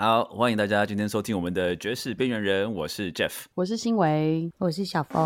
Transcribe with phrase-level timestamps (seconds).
[0.00, 3.44] 好，欢迎大家今天收听我们的爵士边缘人，我是 Jeff。
[3.52, 5.22] 我是新维，我是小峰。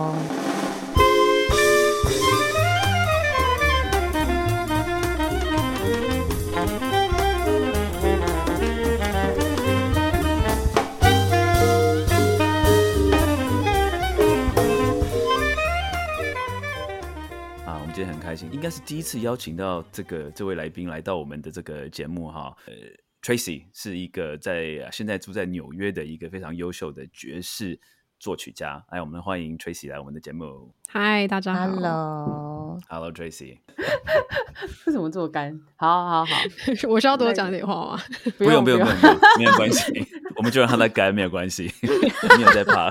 [17.65, 22.53] 啊，我们今天很开心，应该是第一次邀请到这个这位来宾来到我们的这个节目哈。
[22.67, 22.73] 呃
[23.25, 27.81] ，Tracy 是一个在现在住在纽约的一个非常优秀的爵士
[28.19, 28.85] 作曲家。
[28.91, 30.75] 哎，我们欢迎 Tracy 来我们的节目。
[30.89, 31.67] 嗨，大家好。
[31.67, 33.61] Hello，Hello Tracy，
[34.85, 35.59] 为什么这么干？
[35.77, 36.37] 好好好，
[36.87, 38.03] 我需要多讲点话吗？
[38.37, 40.07] 不用不用不用，没有关系，
[40.37, 41.73] 我们就让他在干没有关系，
[42.37, 42.91] 没有在怕。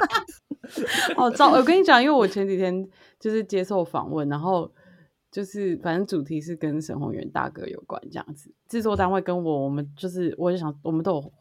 [1.15, 1.51] 哦，糟！
[1.51, 4.73] 我跟你讲，因为我前几天就是接受访问，然后
[5.33, 8.53] 就是反正主题是跟沈宏源大哥有关这样子。
[8.67, 11.33] 制作单位跟我，我们就是我就想，我们都有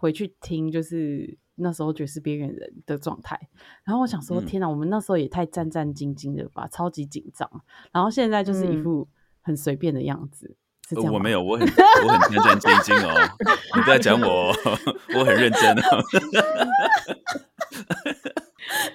[0.00, 3.38] 回去听，就是那时候爵士边缘人的状态。
[3.84, 7.48] 然后我想说，嗯天哪，我们那时候也太战战兢兢的吧，超级紧张。
[7.92, 9.08] 然后现在就是一副
[9.40, 10.56] 很随便的样子，
[10.88, 11.66] 是这样呃我没有，我很
[12.04, 13.28] 我很战战兢兢哦，
[13.74, 14.78] 你不要讲我哦，
[15.18, 16.02] 我很认真哦。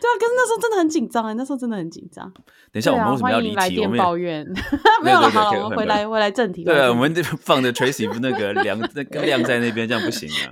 [0.02, 2.30] 对啊，可是那时候真的很紧张哎，那时候真的很紧张。
[2.72, 3.56] 等一下，我们为什么要离题？
[3.56, 4.46] 我电们也抱怨，
[5.04, 6.64] 没有好了，我们回来回来正题。
[6.64, 10.52] 对啊，我们这放着 Tracy 那个晾那个晾在那边，这样不行啊。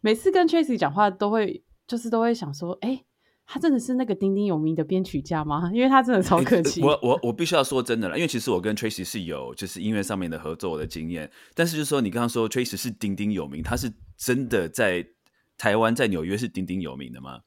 [0.00, 3.00] 每次跟 Tracy 讲话都会，就是都会想说，哎、
[3.50, 5.70] 他真的是那个鼎鼎有名的编曲家吗？
[5.72, 6.82] 因为他真的超客气。
[6.82, 15.06] 我我我必须要说真的了，因为其实我跟 Tracy 是有就是音乐上面的合作的经验，但是就是说你刚刚说 Tracy 是鼎鼎有名，他是真的在
[15.56, 17.40] 台湾在纽约是鼎鼎有名的吗？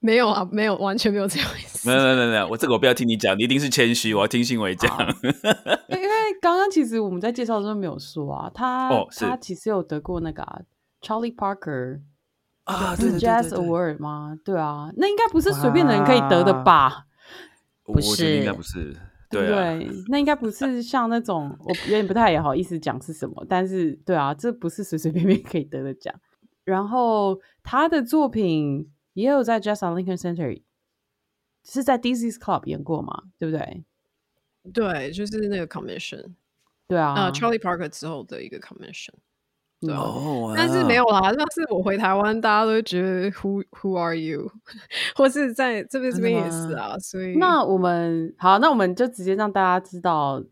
[0.00, 1.94] 没有啊，没有，完全没有这回事没。
[1.94, 4.90] 有没有没有没有，我这个我不要听你讲，你一定是谦虚，我要听信伟讲。
[5.22, 6.08] 因为
[6.42, 10.60] 刚刚其实我们在介绍的时候没有说啊，他、哦他其实有得过那个、啊、
[11.00, 12.00] Charlie Parker
[12.64, 14.38] 啊，是 Jazz Award 吗？
[14.44, 17.06] 对啊，那应该不是随便的人可以得的吧？
[17.84, 18.96] 不觉得应该不是，
[19.28, 19.90] 对不对啊，对？
[20.08, 26.14] 那应该不是像那种，我有点不太也好意思讲是什么，但是对啊，这不是随随便便可以得的奖。
[26.64, 30.62] 然后他的作品也有在 Jazz on Lincoln Center，
[31.62, 33.24] 是在 Dizzy's Club 演过嘛？
[33.38, 33.84] 对不对？
[34.72, 36.32] 对，就是那个 commission，
[36.88, 39.12] 对啊，呃，Charlie Parker 之后的一个 commission。
[39.92, 40.84] 哦，但是。
[40.84, 44.52] 没有啦，那是我回台湾，大家都觉得 Who Who are you？
[45.16, 47.22] 或是在这边这边也是啊，所？
[47.22, 50.44] 以那我们好，那我们就直接让大家知道，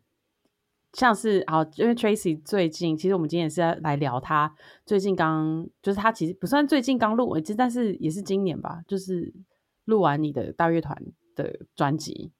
[0.95, 4.53] 像是好，因为 Tracy 最近，其实我们今天也是要来聊他
[4.87, 9.35] 最近刚，就是他其实不算最近刚录完，但是也是今年吧，就是
[9.85, 10.97] 录完你的大乐团
[11.37, 12.33] 的专辑，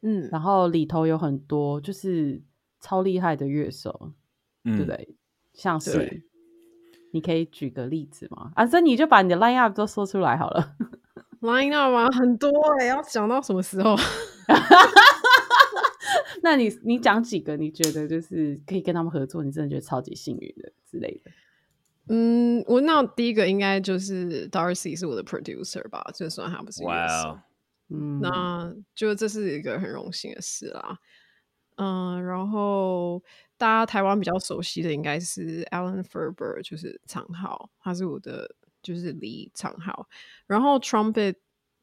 [0.00, 2.42] 嗯，然后里头有很多就是
[2.80, 4.12] 超厉害的乐手，
[4.64, 5.16] 嗯对不对？
[5.56, 6.22] 像是
[7.12, 8.52] 你可以举个例子吗？
[8.54, 10.76] 啊，这你就把你的 line up 都说出来好了。
[11.40, 12.08] line up 吗？
[12.12, 13.96] 很多哎、要讲到什么时候？
[16.42, 21.30] 那你你讲几个你觉得就是可以跟他们合作，你真的觉得超级幸运的之类的？
[22.08, 26.90] 嗯，我那第一个应该就是 Darcy 是我的 producer 吧，就算他不是乐手。
[26.90, 27.40] 哇哦，
[27.88, 30.98] 嗯，那就这是一个很荣幸的事啦。
[31.76, 33.20] 嗯，然后
[33.58, 40.08] 大家台湾比较熟悉的应该是 Alan Ferber，就是长号，他是我的就是离长号。
[40.46, 41.36] 然后 trumpet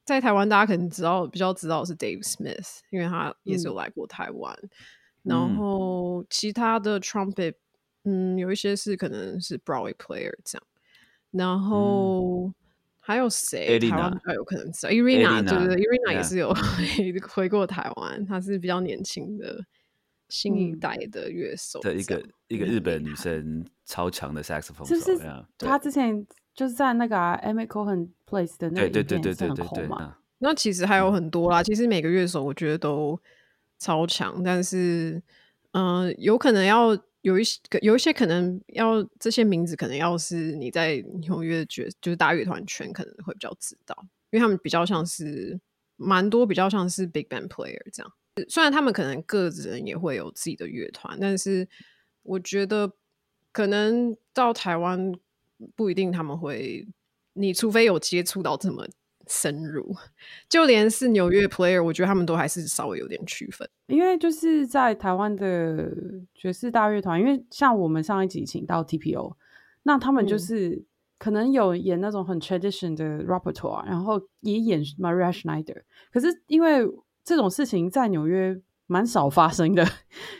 [0.06, 4.58] 在台湾大家可能知道比较知道是 Dave Smith，因为他也是有来过台湾。
[5.24, 7.56] 然嗯后其他的 trumpet，
[8.04, 10.68] 嗯，有一些是可能是 Broadway player 这样。
[11.32, 12.54] 然后、
[13.00, 13.80] 还有谁？
[13.80, 16.54] 台湾比较有可能知道 Irina，对对对 Elena，，Irina 也是有
[17.28, 19.66] 回过台湾，她是比较年轻的
[20.34, 20.80] 新一嗯。
[20.80, 29.88] 代的乐手的一个一个日本女生超强的 saxophone 是不是手呀，他之前就是在那个、啊、Emmett Cohen Place 的那个对对对对对
[30.40, 33.20] 那其实还有很多啦，其实每个乐手我觉得都
[33.78, 35.22] 超强，但是
[35.74, 43.96] 嗯、呃有可能要有一些有一些可能要这些名字可能要是你在纽约觉就是大乐团圈可能会比较知道，
[44.32, 45.60] 因为他们比较像是
[45.96, 48.12] 蛮多比较像是 big band player 这样。
[48.50, 51.68] 虽然他们可能个人也会有自己的乐团，但是
[52.24, 52.92] 我觉得
[53.52, 55.14] 可能到台湾
[55.76, 56.88] 不一定他们会，
[57.34, 58.88] 你除非有接触到这么
[59.28, 59.96] 深入，
[60.50, 63.70] 就连是纽约 player，我觉得他们都还是稍微有点区分。
[63.86, 65.92] 因为就是在台湾的
[66.34, 69.36] 爵士大乐团，因为像我们上一集请到 TPO，
[69.84, 70.84] 那他们就嗯是
[71.20, 76.84] 可能有演那种很 tradition 的 repertoire，然后也演 Maria Schneider，可是因为
[77.24, 79.86] 这种事情在纽约蛮少发生的，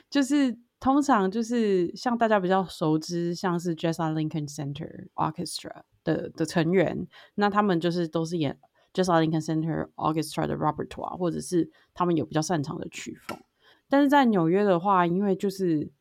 [0.10, 8.60] 就是通常就是像大家比较熟知，像是 Jazz Lincoln Center Orchestra 的的成员，那他们就是都是演
[8.94, 13.40] Jazz Lincoln Center Orchestra 的 repertoire，或者是他们有比较擅长的曲风。
[13.88, 15.92] 但是在纽约的话，因为就是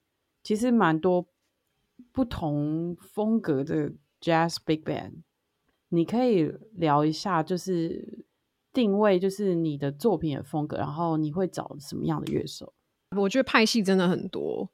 [0.42, 1.26] 其实蛮多
[2.10, 5.22] 不同风格的 Jazz Big Band，
[5.90, 8.24] 你可以聊一下，就是
[8.72, 12.72] 定位，就是你的作品的风格，然后你会找什么样的乐手？
[13.16, 14.70] 我觉得派系真的很多，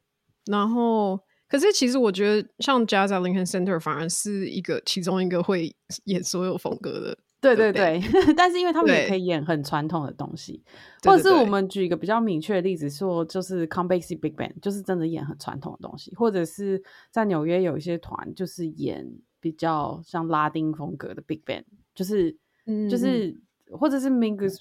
[0.46, 1.18] 然后
[1.48, 5.74] 可是其实我觉得像 Jazz at Lincoln Center 反而是一个其中一个会
[6.04, 7.18] 演所有风格的。
[7.40, 10.60] 对对对对， 但是因为他们也可以演很传统的东西，
[11.04, 19.06] 或者是我们举一个比较明确的例子，说就是 c o m b a s y Big Band，就是真的演很传统的东西，或者是在纽约有一些团就是演
[19.40, 21.62] 比较像拉丁风格的 Big Band，
[21.94, 22.36] 就是
[22.66, 23.40] 嗯就是
[23.72, 24.58] 或者是 Mingus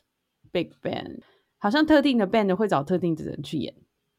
[0.51, 1.21] Big Band，
[1.57, 3.74] 好像特定的 band 会找特定的人去演。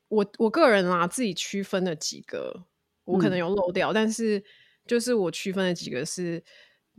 [0.09, 2.65] 我我个人啊，自己区分了几个，
[3.05, 4.43] 我可能嗯有漏掉，但是
[4.87, 6.43] 就是我区分了几个是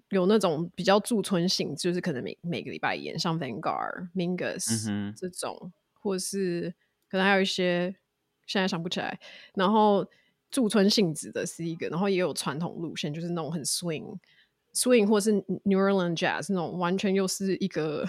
[0.10, 6.74] 有那种比较驻村性，就是可能每每个礼拜演，像 Vanguard、Mingus、这种，或是
[7.10, 7.96] 可能还有一些
[8.46, 9.20] 现在想不起来，
[9.56, 10.06] 然后
[10.52, 14.18] 驻村性质的是一个，然后也有传统路线，就是那种很 swing。
[14.74, 18.06] Swing 或是 New Orleans jazz 那种，完全又是一个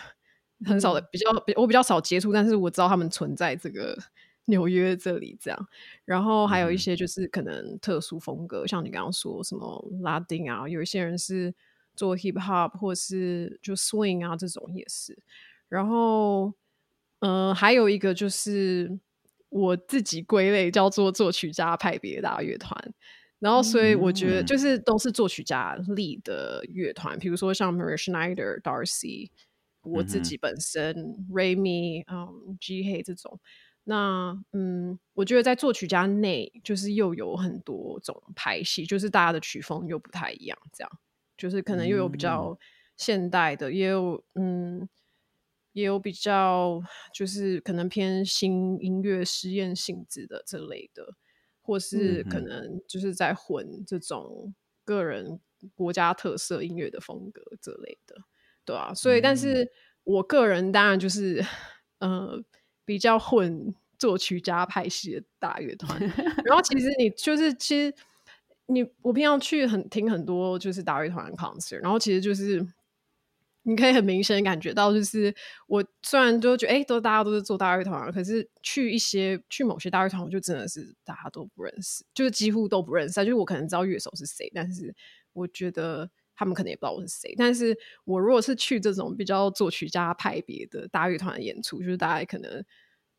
[0.67, 3.97] 很少的、比较比我比较少接触，但是我知道他们存在这个
[4.47, 5.69] 纽约这里这样。
[6.05, 11.55] 然后还有一嗯些就是可能特殊风格，像你刚刚说什么拉丁啊，有一些人是
[11.97, 15.17] 做 hip hop 或是就 swing 啊这种也是。
[15.69, 16.53] 然后，
[17.21, 18.99] 呃，还有一个就是
[19.51, 22.93] 我自己归类叫做作曲家派别大乐团。
[23.41, 24.47] 然后，所以我觉得嗯。
[24.47, 29.31] 就是都是作曲家力的乐团，比如说像 Maria Schneider、Darcy，
[29.83, 30.95] 我自己本身、
[31.33, 33.41] Remy、嗯 G 黑这种。
[33.85, 40.91] 那嗯，我觉得在作曲家内，就是又有很多种派系，就是大家的曲风又不太一样，这样。
[41.37, 42.57] 就是可能又有比较
[42.99, 44.87] 现代的，也有嗯，
[45.73, 46.83] 也有比较
[47.15, 51.15] 就是可能偏新音乐实验性质的这类的，
[51.61, 54.55] 或是可能就是在混这种
[54.85, 55.39] 个人
[55.75, 58.17] 国家特色音乐的风格之类的，
[58.65, 59.71] 对啊，所以但是
[60.05, 61.45] 我个人当然就是
[61.99, 62.43] 呃
[62.85, 66.01] 比较混作曲家派系的大乐团，
[66.45, 67.95] 然后其实你就是其实
[68.67, 72.67] 你我平常去很听很多就是大乐团的 concert，然后其实就是。
[73.63, 75.35] 你可以很明显感觉到，就是
[75.67, 83.25] 我虽然就觉得，哎、都大家都是做大乐团啊，可是去一些去某些大乐团，我就真的是大家都不认识，就是几乎都不认识啊。
[83.25, 84.95] 就是我可能知道乐手是谁，但是
[85.35, 87.35] 我觉得他们可能也不知道我是谁。
[87.37, 92.65] 但是我如果是去这种比较作曲家派别的大乐团的演出，就是大家可能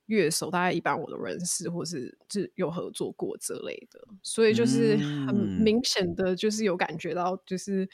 [0.08, 7.88] 乐手大概一般我都认识，或是是有合作过之类的，所以就是很嗯明显的就是有感觉到，就是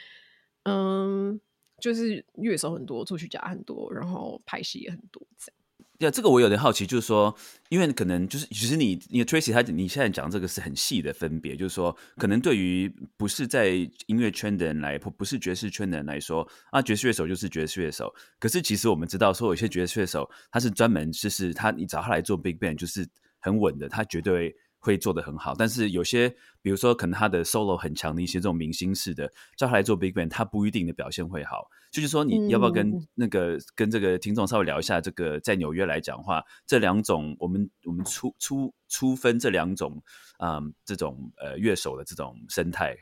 [0.64, 1.42] 嗯。
[1.82, 5.58] 就是乐手很多，作曲家很多，然后拍戏也很多，这样。
[6.00, 7.36] 对，这个我有点好奇，就是说，
[7.70, 12.88] 因为可能就是，其实你你 Tracy 他你现在讲这个是很细的分别，就是说，可能对于
[13.18, 13.70] 不是在
[14.06, 18.14] 音乐圈的人来，不不是爵士圈的人来说，啊，爵士乐手就是爵士乐手。
[18.38, 23.08] 可是其实我们知道，说有些爵士乐手他是专门就是他你找他来做 Big Band 就是
[23.40, 25.54] 很稳的，他绝对会做得很好。
[25.58, 26.30] 但是有些，
[26.62, 31.68] 比如说可能他的 solo 很强的一些这种明星式的，叫他来做 Big Band，他不一定的表现会好。
[31.90, 40.04] 就是说，你要不要跟嗯那个、跟这个听众稍微聊一下，这个在纽约来讲话，这两种我们我们粗粗粗分这两种
[40.38, 42.96] 啊、嗯这种呃乐手的这种生态。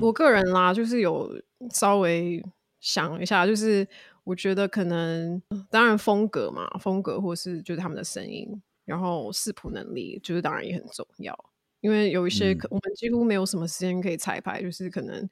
[0.00, 1.30] 我个人啦，就是有
[1.70, 2.42] 稍微
[2.80, 3.86] 想一下，就是
[4.24, 11.38] 我觉得可能，当然风格嘛，风格或是就是他们的声音，然后视谱能力，就是当然也很重要。
[11.80, 12.58] 因为有一些嗯。
[12.58, 15.28] 可、我们几乎没有什么时间可以彩排，就是可能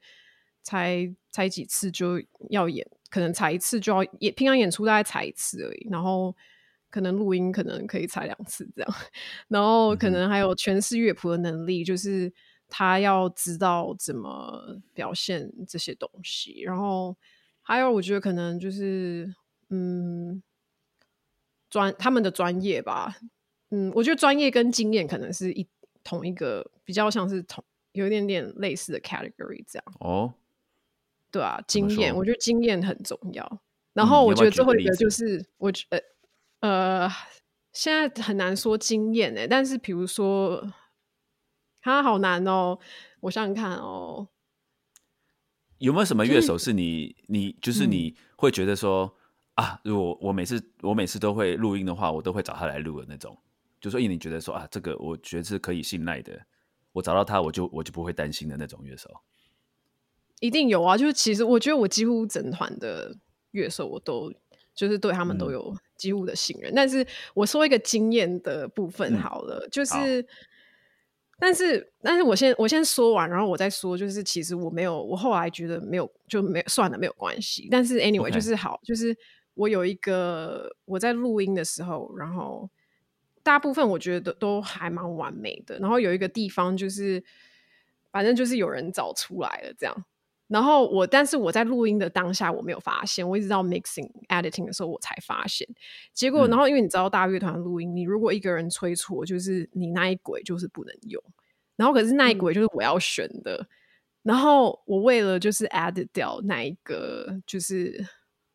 [0.61, 6.35] 才才几次就要演，可能踩一次就要演，平常演出大概踩一次而已，然后
[6.89, 8.95] 可能录音可能可以踩两次这样，
[9.47, 12.31] 然后可能还有诠释乐谱的能力，就是
[12.69, 17.17] 他要知道怎么表现这些东西，然后
[17.63, 19.33] 还有我觉得可能就是
[19.69, 20.41] 嗯
[21.69, 23.17] 专他们的专业吧，
[23.75, 25.67] 嗯，我觉得专业跟经验可能是一
[26.03, 27.63] 同一个比较像是同
[27.93, 29.85] 有一点点类似的 category 这样。
[29.99, 30.33] 哦，
[31.31, 33.61] 对啊，经验，我觉得经验很重要。
[33.93, 36.03] 然嗯后我觉得最后一个就是，我觉得
[36.59, 37.09] 呃，
[37.71, 40.71] 现在很难说经验哎，但是比如说，
[41.81, 42.77] 它好难哦，
[43.21, 44.27] 我想想看哦，
[45.79, 47.91] 有没有什么乐手是你你就是嗯。
[47.91, 49.15] 你会觉得说、
[49.55, 53.37] 啊，如果我每次我每次都会录音的话，我都会找他来录的那种，
[53.83, 56.39] 就说，因为你觉得说啊，这个我觉得是可以信赖的，
[56.93, 59.09] 我找到他，我就我就不会担心的那种乐手。
[60.39, 63.13] 一定有啊，就是其实我觉得我几乎整团的
[63.51, 64.33] 乐手我都
[64.73, 66.73] 就是对他们都嗯有几乎的信任。
[66.73, 70.25] 但是我说一个经验的部分嗯好了，就是。
[71.39, 77.67] 但是，但是我先我先说完，然后我再说，就是其实我没有，我后来觉得没有，就没有算了，没有关系。
[77.69, 79.17] 但是 anyway，OK 就是好，就是
[79.55, 82.69] 我有一个我在录音的时候，然后
[83.43, 85.77] 大部分我觉得都还蛮完美的。
[85.79, 87.23] 然后有一个地方就是，
[88.11, 90.05] 反正就是有人找出来了这样。
[90.47, 95.67] 然后我，但是我在录音的当下我没有发现，我一直到 mixing editing 的时候我才发现。
[96.13, 101.23] 结果，嗯然后因为你知道大乐团录音，你如果一个人吹错，就是你那一轨就是不能用。
[101.75, 103.67] 然后可是那一嗯轨就是我要选的，
[104.21, 108.05] 然后我为了就是 add 掉那一个就是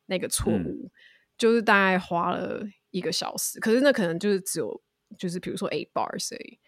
[0.07, 0.91] 那个错嗯误，
[1.37, 3.59] 就是大概花了一个小时。
[3.61, 4.81] 可是那可能就是只有
[5.17, 6.59] 就是比如说 eight bars 而已。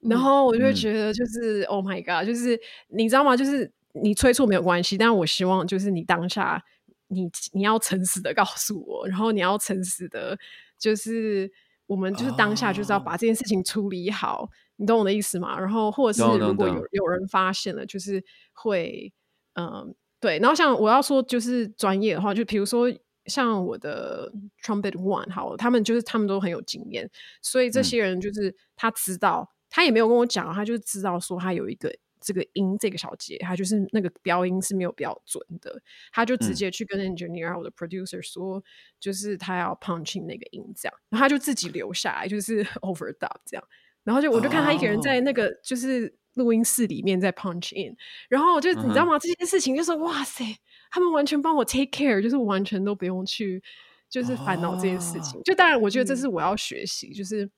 [0.00, 3.34] 然嗯后我就会嗯觉得就是 Oh my God，就是你知道吗？
[3.36, 6.62] 就是你催促没有关系，但我希望就是你当下
[7.08, 10.38] 你你要诚实的告诉我，然后你要诚实的，
[10.78, 11.50] 就是
[11.86, 15.58] 我们就是当下就是要哦把这件事情处理好，你懂我的意思吗？
[15.58, 19.10] 然后或者是如果有懂有人发现了，就是会
[19.54, 22.92] 嗯对，然后像我要说就是专业的话，就比如说。
[23.26, 27.10] 像我的 trumpet one 好，他们就是他们都很有经验，
[27.42, 27.84] 所以这嗯。
[27.84, 35.80] 些人就是他知道，他也没有跟我讲，他就知道说他有一个这个音这个小节，他就是那个标音是没有标准的，
[36.12, 36.54] 他就直嗯。
[36.54, 38.62] 接去跟 engineer 我的 producer 说，
[38.98, 43.64] 就是他要 punching 那个音这样，然后他就自己留下来，就是 overdub 这样，
[44.04, 45.20] 然后就我就看他一个人在哦。
[45.20, 47.96] 那个就是录音室里面在 punch in，
[48.28, 49.18] 然后我就、你知道吗？
[49.18, 50.44] 这件事情就是哇塞，
[50.90, 53.62] 他们完全帮我 take care，就是我完全都不用去
[54.08, 55.38] 就是烦恼这件事情。
[55.38, 57.50] 哦就当然，我觉得这嗯是我要学习，就是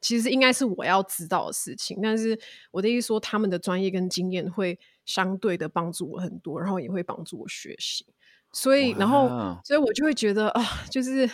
[0.00, 1.98] 其实应该是我要知道的事情。
[2.02, 2.38] 但是
[2.70, 8.04] 我的意思说，他们的专业跟经验会相对的帮助我很多，然后也会帮助我学习。
[8.52, 9.28] 所以，然后，
[9.64, 11.28] 所以我就会觉得啊，就是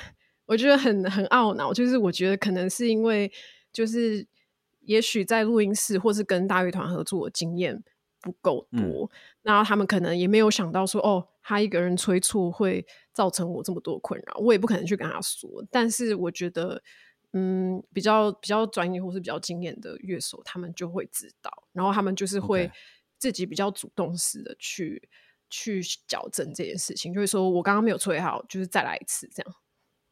[0.46, 3.32] 我觉得很很懊恼，就是我觉得可能是因为
[3.72, 4.24] 就是
[4.82, 7.82] 也许在录音室或是跟大乐团合作的经验
[8.20, 9.08] 不够嗯
[9.42, 15.64] 然后他们可能也没有想到说，哦，他一个人催促会造成我这么多困扰，我也不可能去跟他说。
[15.70, 16.82] 但是我觉得，
[17.32, 22.70] 嗯，比较比较专业或是比较经验的乐手，他们就会知道，然后他们就是会
[23.18, 25.08] 自己比较主动式的去
[25.48, 29.54] 去矫正这件事情，就会说我刚刚没有吹好，就是再来一次这样。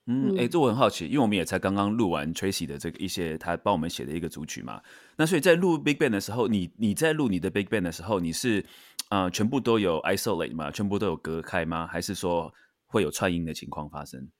[0.06, 4.80] 嗯，哎、嗯这我很好奇，因为我们也才刚刚录完 Tracy 的这个一些他帮我们写的一个组曲嘛。
[5.16, 8.64] 那所以在录 Big Band 的时候，你你在录你的 Big Band 的时候，你是
[9.10, 10.70] 呃全部都有 isolate 吗？
[10.70, 11.86] 全部都有隔开吗？
[11.86, 12.52] 还是说
[12.86, 14.30] 会有串音的情况发生？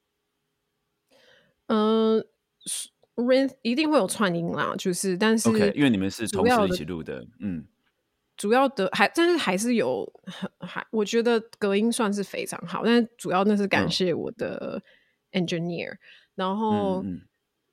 [1.67, 2.25] 嗯、
[2.65, 7.67] 是 rain 一定会有串音啦，就是但是 OK，因为你们是同时一起录的，嗯
[8.37, 14.81] 主要的还，但是还是有很还，我觉得隔音算是非常好，但是主要那是感嗯谢我的
[15.37, 15.97] engineer，、
[16.35, 17.21] 然嗯后嗯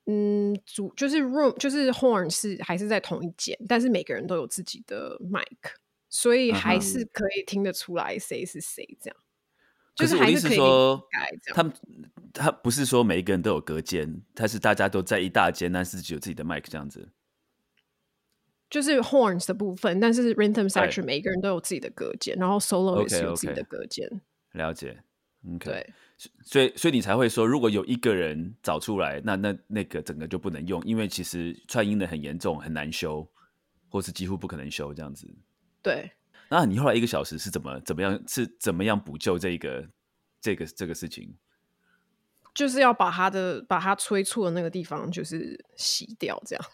[0.05, 5.74] 嗯主就是 room 就是 horn 是还是在同一间，但是每个人都有自己的 mic，
[6.10, 9.17] 所以还是可以听得出来谁是谁这样，
[9.96, 11.08] 就是还是可以说。
[11.53, 11.74] 他们
[12.34, 17.10] 他不是说每一个人都有隔间，他是大家都在一大间，但是只有自己的 mic 这样子。
[18.70, 24.10] 就是 horns 的部分，但是 rhythm section 每一个人都有自己的隔间，然后 solo 也是有自己的隔间。
[24.53, 24.98] 了解
[25.48, 25.93] ，OK，对，
[26.41, 33.27] 所以所以你才会说，如果有一个人找出来，那那那个整个就不能用，因为其实串音的很严重，很难修，
[33.89, 35.27] 或是几乎不可能修这样子。
[35.81, 36.11] 对，
[36.49, 39.87] 那你后来一个小时是怎么怎么样是怎么样补救这个
[40.39, 41.35] 这个这个事情？
[42.53, 46.65] 就是要把他的把他催促的那个地方就是洗掉，这样。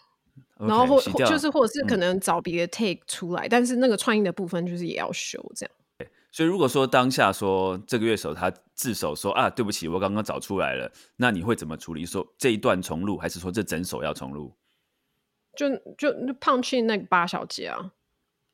[0.58, 5.74] 然后或就是或者是可嗯能找别的 take 出来，但是那个串音的部分就是也要修这样。
[6.32, 12.06] 所以如果说当下说这个乐手他自首说啊对不起我刚刚找出来了，那你会怎么处理？
[12.06, 14.54] 说这一段重录，还是说这整首要重录？
[15.56, 15.68] 就
[15.98, 17.92] 就就 punch in 那个八小节啊，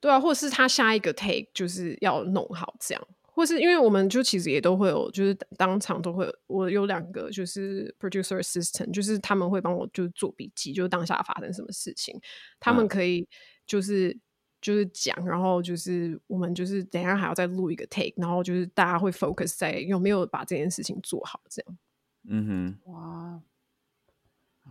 [0.00, 12.18] 对啊，或者是他下一个 take 就是要弄好这样，或是因为我们就其实也都会有，就是当场都会有，我有两个就是 producer assistant，就是他们会帮我就是做笔记，就是当下发生什么事情，
[12.59, 13.28] 他们嗯可以
[13.66, 14.18] 就是。
[14.66, 21.78] 就是讲，然后就是我们就是等一下还要再录一个 take，然后就是大家会 focus 在有没有把这件事情做好，这样。
[22.25, 23.40] 嗯哼哇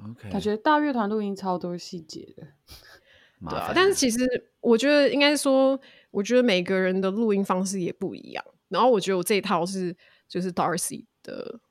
[0.04, 2.46] ，，OK，感觉大乐团录音超多细节的。
[3.48, 5.80] 对啊麻烦，但是其实我觉得应该说，
[6.12, 8.44] 我觉得每个人的录音方式也不一样。
[8.68, 9.96] 然后我觉得我这一套是
[10.28, 11.62] 就是 Darcy 的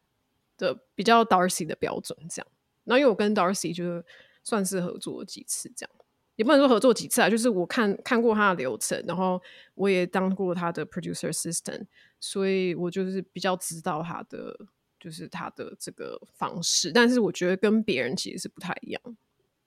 [0.57, 2.47] 的比较 Darcy 的标准这样。
[2.85, 4.03] 然后因为我跟 Darcy 就是
[4.43, 5.95] 算是合作几次这样。
[6.37, 9.41] 也不能说合作几次啊，就是我看看过他的流程，然后
[9.75, 11.87] 我也当过他的 producer assistant，
[12.19, 14.57] 所以我就是比较知道他的
[14.99, 19.01] 就是他的这个方式，但是我觉得跟别人其实是不太一样。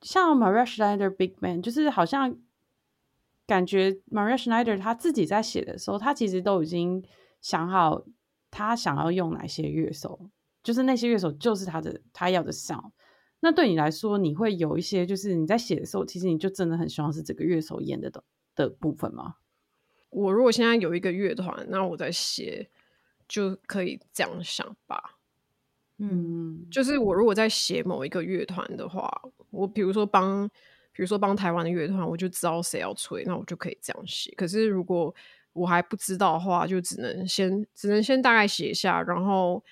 [0.02, 2.38] 像 Maria Schneider Big Man，就是好像
[3.46, 7.04] 感觉 Maria Schneider 他自己在写的时候，他其实都已经
[7.40, 8.04] 想好
[8.52, 10.30] 他想要用哪些乐手，
[10.62, 12.92] 就是那些乐手就是他的他要的 sound。
[13.39, 18.24] 那对你来说，你会有一些就是你在写的时候，其实你就真的很希望是这个乐手演的的
[18.56, 19.36] 的部分吗？
[20.10, 22.70] 我如果现在有一个乐团，那我在写
[23.27, 25.17] 就可以这样想吧。
[26.00, 29.10] 嗯，就是我如果在写某一个乐团的话，
[29.51, 30.48] 我比如说帮，
[30.91, 34.32] 比如说帮台湾的乐团，我就知道谁要吹，那我就可以这样写。
[34.36, 35.13] 可是如果
[35.53, 39.63] 我还不知道的话，就只能先只能先大概写一下，然后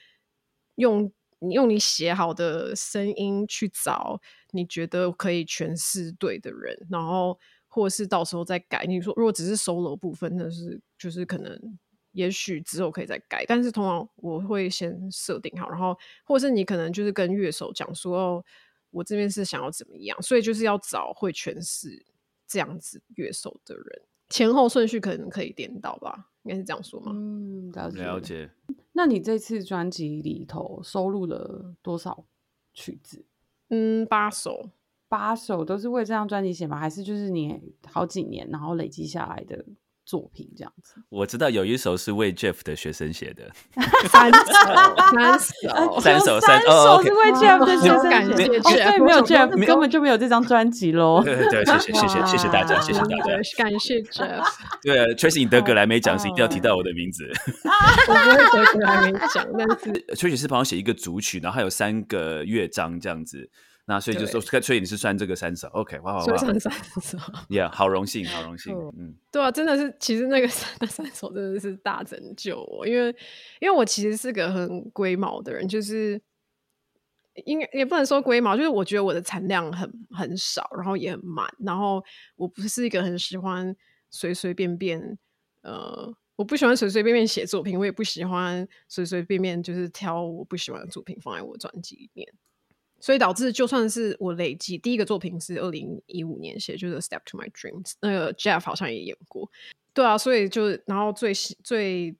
[0.75, 4.19] 用你用你写好的声音去找
[4.51, 8.85] 你觉得可以诠释对的人，然后或者是到时候再改。
[8.87, 11.77] 你说如果只是 solo 部分，那是就是可能。
[12.15, 18.45] 也许之后可以再改，但是通常我会先设定好，然后或是你可能就是跟乐手讲说，哦，
[18.91, 22.05] 我这边是想要怎么样，所以就是要找会诠释
[22.47, 27.11] 这样子乐手的人，前后顺序可能可以颠倒吧，应该是这样说吗？
[27.13, 28.49] 嗯，了解。
[28.97, 32.23] 那你这次专辑里头收录了多少
[32.73, 33.25] 曲子？
[33.67, 34.69] 嗯，八首，
[35.09, 36.79] 八首都是为这张专辑写吗？
[36.79, 39.65] 还是就是你好几年然后累积下来的？
[40.05, 43.51] 作品这样子，我知道有一首是为 Jeff 的学生写的，
[44.07, 44.41] 三首，
[45.11, 51.23] 三首， 三首，三首是为 Jeff 的学生写的，对，没有 Jeff 根本就没有这张专辑喽。
[51.23, 53.15] 对对，谢谢谢谢谢谢大家，谢谢大家，
[53.57, 54.45] 感谢 Jeff。
[54.83, 57.23] 对，Tracy 你得格莱美奖是一定要提到我的名字，
[58.07, 63.49] 我不会得格莱美奖，但是 Tracy 是帮我写一个主曲，然后还有三个乐章这样子。
[63.87, 67.17] 那所以就说，所以你是算这个三首，OK，哇哇哇，算三首，
[67.49, 70.47] Yeah，好荣幸，好荣幸，嗯， 对啊，真的是，其实那个
[70.79, 73.15] 那三首真的是大拯救我，因为
[73.59, 76.19] 因为我其实是个很龟毛的人，就是
[77.45, 82.03] 应该也不能说龟毛，就是我觉得我的产量很很少，然后也很慢，然后
[82.37, 83.75] 我不是一个很喜欢
[84.09, 85.15] 随随便便，
[85.61, 92.27] 呃，我不喜欢随随便便写作品，我也不喜欢随随便便就是挑我不喜欢的作品放在我专辑里面。
[93.05, 99.47] 所以导致，就算是我累计第一个作品是二零一五年写，就是《Step to My Dreams》，那个 Jeff 好像也演过，
[99.93, 101.31] 对啊，所以就然后最
[101.63, 102.15] 最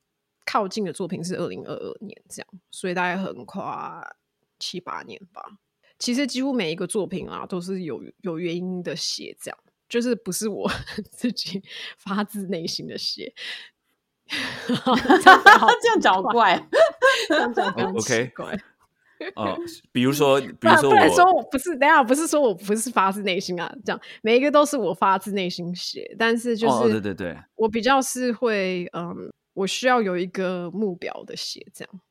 [0.45, 4.15] 靠近的作品是二零二二年这样，所以大概横跨
[4.59, 5.57] 七八年吧。
[5.97, 9.57] 其实几乎每一个作品啊，都是有有原因的写，这样
[9.89, 10.69] 就是不是我
[11.09, 11.63] 自己
[11.97, 13.33] 发自内心的写。
[14.29, 16.63] 这样讲怪，
[17.27, 18.55] 这样讲 OK 怪。
[19.35, 19.57] 哦，
[19.91, 32.01] 比如说，比如说，不能说我不是，等下不是说我不是发自内心啊，这样每一个都是我发自内心写，但是就是对对对，我比较是会，嗯，我需要有一个目标的写，这样。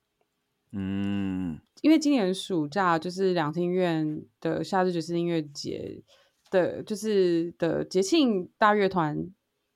[0.72, 6.02] 嗯，因为今年暑假就是两厅院的夏日爵士音乐节
[6.50, 9.30] 的，就是的节庆大乐团，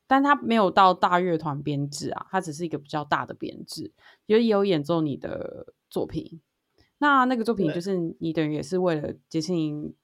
[0.08, 3.92] 但它没有到大乐团编制啊，它只是一个比较大的编制，
[4.26, 6.40] 也有演奏你的作品。
[6.98, 9.94] 那那个作品就是你等于也是为了节庆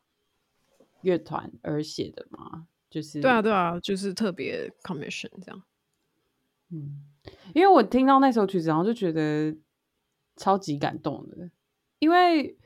[1.02, 2.68] 乐团而写的吗？
[2.88, 5.62] 就是对啊，对啊，就是特别 commission 这样。
[6.70, 7.02] 嗯，
[7.52, 9.57] 因为我听到那首曲子，然后就觉得
[10.37, 11.50] 超级感动的。
[11.98, 12.57] 因为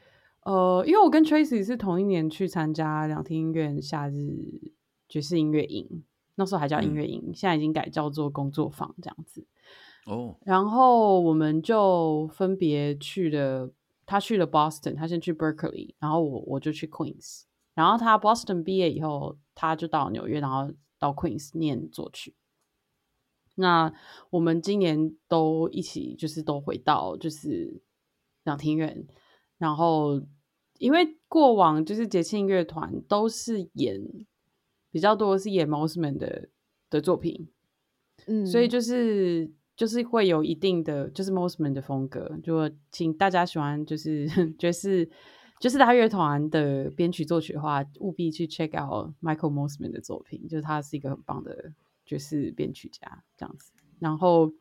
[0.44, 4.60] 呃，因为我跟 Tracy 是同一年去参加两厅音乐夏日
[5.08, 9.46] 爵士音乐营，那时候还叫音乐营，现在已经改叫做工作坊这样子。
[10.04, 13.72] 哦，然后我们就分别去了。
[14.10, 17.42] 他去了 Boston，他先去 Berkeley，然后我我就去 Queens，
[17.74, 22.34] 然后他 Boston 毕业以后，他就到纽约，然后到 Queens 念作曲。
[23.56, 23.92] 那
[24.30, 27.82] 我们今年都一起，就是都回到就是
[28.44, 29.06] 两庭院，
[29.58, 30.22] 然后
[30.78, 34.00] 因为过往就是节庆乐团都是演
[34.90, 36.48] 比较多是演 Mosman 的
[36.88, 37.50] 的作品，
[38.26, 39.52] 嗯，所以就是。
[39.78, 44.26] 就是会有一定的，就是 Mosman 的风格，就请大家喜欢就是
[44.58, 45.08] 爵士，
[45.60, 51.72] 就是大乐团的编曲作曲的话，务必去 check out Michael Mosman 的作品，就是他是一个很棒的
[52.04, 53.70] 爵士编曲家，这样子。
[54.00, 54.52] 然后，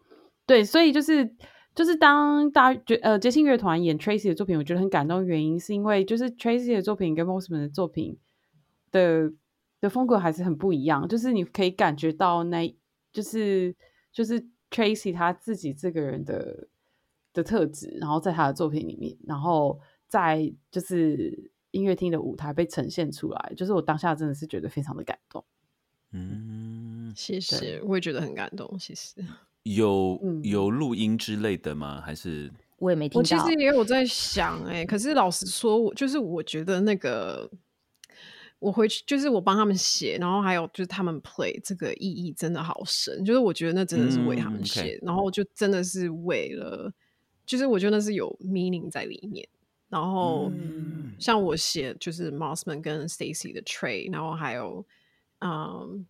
[0.46, 1.28] 对，所以就是
[1.74, 8.16] 就是当大爵呃节庆乐团演 Tracy 的作品，我觉得很感动，原因是因为就是 Tracy 的作品跟 Mosman 的作品
[8.92, 9.34] 的
[9.82, 12.72] 的风格还是很不一样，就是你可以感觉到那，
[13.12, 13.76] 就是
[14.14, 14.48] 就是。
[14.70, 16.68] Tracy 他自己这个人的
[17.34, 25.44] 的特质，然后在他的作品里面，然后在就是音乐厅的舞台被呈现出来，就是我当下真的是觉得非常的感动。
[26.12, 28.78] 嗯，谢谢，我也觉得很感动。
[28.80, 29.24] 其实
[29.64, 32.02] 有嗯有录音之类的吗？
[32.02, 33.60] 还是我也没听到我其实。
[33.60, 37.50] 也有在想、哎，可是老实说，我就是我觉得那个。
[38.60, 46.92] 我回去就是我帮他们写，然后还有就是他们 play 这个意义真的好深，就是我觉得那真的是为他嗯们写，然后就真的是为了，
[47.46, 49.48] 就是我觉得那是有 meaning 在里面。
[49.90, 54.86] 然后嗯像我写就是 Mossman 跟 Stacy 的 Trade，然后还有
[55.40, 56.06] 嗯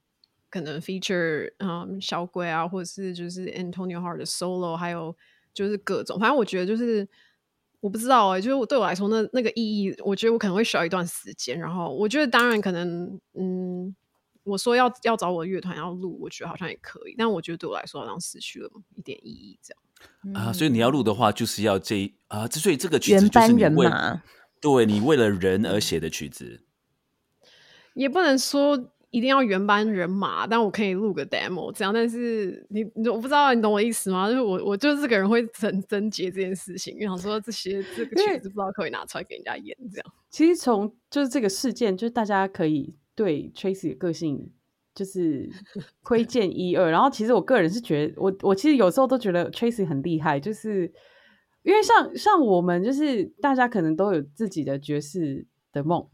[0.49, 5.15] 可能 feature 嗯小鬼啊，或者是就是 Antonio Hart 的 solo，还有
[5.53, 7.07] 就是各种，反正我觉得就是
[7.87, 11.57] 我不知道哎、就是我对我来说那那个意义，我觉得我可能会需要一段时间。
[11.57, 13.95] 然后我觉得当然可能嗯，
[14.43, 20.35] 我说要要找我的乐团要录，我觉得好像也可以，但我觉得对我来说好像失去了一点意义，这样。
[20.35, 20.51] 啊？
[20.51, 24.21] 所以你要录的话，就是要这啊，之所以这个曲子原就是班人你为马
[24.59, 26.65] 对你为了人而写的曲子。
[27.93, 31.93] 也不能说一定要原班人马，但我可以录个 demo 这样。
[31.93, 34.29] 但是你你我不知道你懂我意思吗？
[34.29, 40.13] 就是我我就是这个人会很贞洁这件事情，想说这些这个因为曲子不知道可以拿出来给人家演这样。
[40.29, 44.51] 其实从就是这个事件，就是大家可以对 Tracy 的个性
[44.93, 45.49] 就是
[46.03, 46.91] 窥见一二。
[46.91, 50.91] 然后其实我个人是觉得，我我其实有时候都觉得 Tracy 很厉害，就是
[51.63, 56.05] 因为像像我们就是大家可能都有自己的爵士的梦。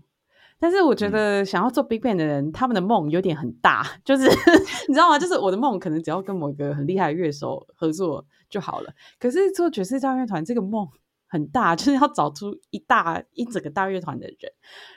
[0.59, 4.23] 但是我觉得想要做 Big Bang 的人，他们的梦有点很大， 就是
[4.87, 5.19] 你知道吗？
[5.19, 8.93] 就是我的梦可能只要跟某一个很厉害的乐手合作就好了。
[9.19, 10.87] 可是做爵士大乐团这个梦
[11.27, 14.51] 很大， 就是要找出一大一整个大乐团的人。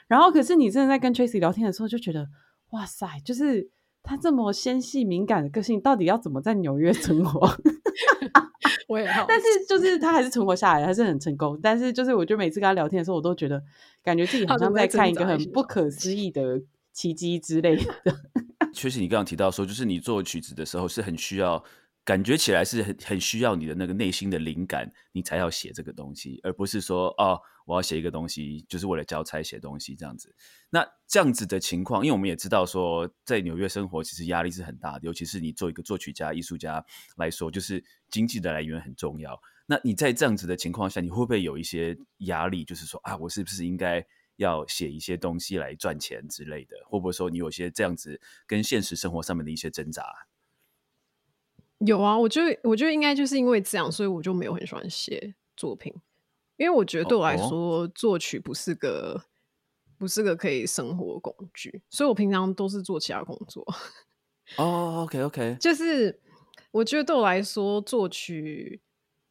[0.07, 2.27] 然后，可是你真的在跟 Tracy 聊天的时候，就觉得
[2.71, 3.69] 哇塞，就是
[4.07, 7.45] 他这么纤细敏感的个性，到底要怎么在纽约存活？
[8.87, 11.59] 我也好， 但是就是他还是存活下来，还是很成功。
[11.61, 13.61] 但是就是我就每次跟他聊天的时候，我都觉得
[14.01, 16.61] 感觉自己好像在看一个很不可思议的
[16.93, 17.83] 奇迹之类的。
[18.73, 21.61] 确实，你刚刚提到说，就是你做曲子的时候是很需要，
[22.05, 30.33] 感觉起来是很很需要你的那个内心的灵感，你才要写这个东西，而不是说哦，我要写一个东西，就是为了交差写东西这样子。
[30.69, 36.83] 那这样子的情况，因为我们也知道说，在纽约生活其实压力是很大的，尤其是你做一个作曲家、艺术家
[37.15, 39.39] 来说，就是经济的来源很重要。
[39.65, 42.65] 那你在这样子的情况下，你会不会有一些压力？
[42.65, 46.75] 就是说啊，我是不是应该要写一些东西来赚钱之类的？
[46.85, 50.03] 会不会说你有些这样子跟现实生活上面的一些挣扎？
[51.79, 55.93] 有啊，我觉得我觉得应该就是因为这样，所以我就没有很喜欢写作品，
[56.57, 59.23] 因为我觉得对我来哦说，作曲不是个
[59.97, 63.65] 不是个可以生活工具，所以我平常都是做其他工作。
[64.57, 66.19] 哦，OK OK，就是
[66.71, 68.79] 我觉得对我来说，作曲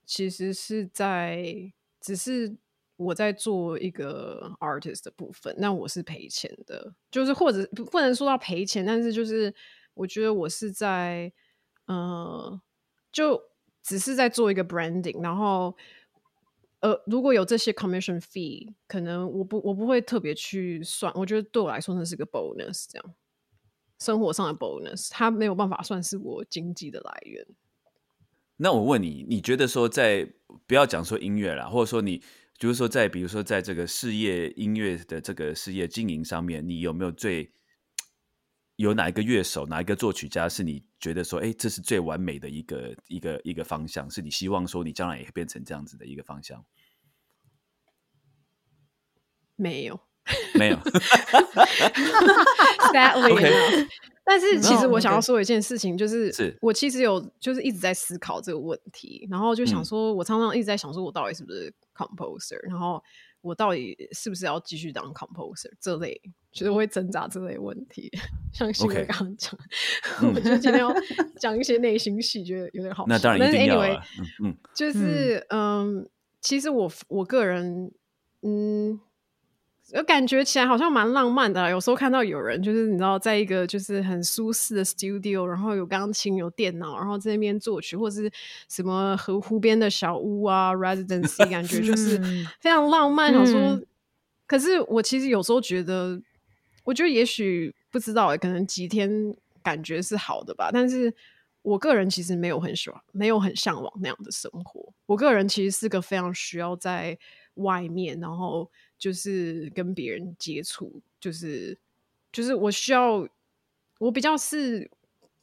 [0.04, 2.56] 其实是在只是
[2.96, 9.54] 我在做一个 artist 的部分，那我是赔钱的，就是或者不不能说到赔钱，但是就是
[9.94, 11.32] 我觉得我是在
[11.86, 12.60] 呃，
[13.12, 13.40] 就
[13.82, 15.76] 只是在做一个 branding，然后。
[16.86, 23.14] 呃，如果有这些 commission fee，可能我不我不会特别去算，我觉得对我来说那是个 bonus，这样
[23.98, 27.44] 生活上的 bonus，它没有办法算是我经济的来源。
[28.58, 30.32] 那我问你，你觉得说在
[30.68, 32.22] 不要讲说音乐啦，或者说你
[32.56, 37.52] 就是说在比如说在这个事业音乐的这个事业经营上面，你有没有最
[38.76, 46.64] 有哪一个乐手、哪一个作曲家是你觉得说，哎，这是最完美的一个一个一个方向，是你希望说你将来也会变成这样子的一个方向？
[49.56, 49.98] 没有
[50.58, 50.76] 没有，
[52.92, 53.86] sadly。
[54.24, 56.56] 但是其实嗯我想要说一件事情，就是是。
[56.60, 59.84] 我其实有就是一直在思考这个问题，然后就想嗯。
[59.84, 63.00] 说，我常常一直在想说，我到底是不是 composer，然后
[63.40, 68.10] 我到底是不是要继续当 composer 这类，就是我会挣扎这类问题。
[68.52, 69.56] 像新伟刚刚讲，
[70.20, 70.32] 嗯。
[70.34, 70.92] 我觉得今天要
[71.38, 73.08] 讲一些内心戏，觉得有点好笑。
[73.08, 73.38] 那当然。
[73.38, 74.02] 但是一定要 anyway，啊，
[74.42, 74.56] 嗯嗯。
[74.74, 76.10] 就是嗯。
[76.40, 77.92] 其实我我个人，
[78.42, 78.98] 嗯，我
[80.04, 81.70] 感觉起来好像蛮浪漫的啦。
[81.70, 88.30] 有时候看到有人就是你知道，在一个就是很舒适的 studio，然后有钢琴、有电脑，然后在那边作曲，或是
[88.68, 93.32] 什么河湖边的小屋啊，residency，感觉就是嗯非常浪漫。
[93.32, 93.86] 想说嗯，
[94.46, 96.20] 可是我其实有时候觉得，
[96.82, 101.14] 我觉得也许不知道欸，可能几天感觉是好的吧，但是
[101.62, 104.92] 我个人其实没有很喜欢，没有很向往那样的生活。
[105.06, 107.16] 我个人其实是个非常需要在
[107.56, 111.76] 外面，然后就是跟别人接触，就是
[112.32, 113.28] 就是我需要，
[113.98, 114.90] 我比较是，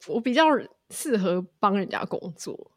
[0.07, 0.45] 我比较
[0.89, 2.71] 适合帮人家工作。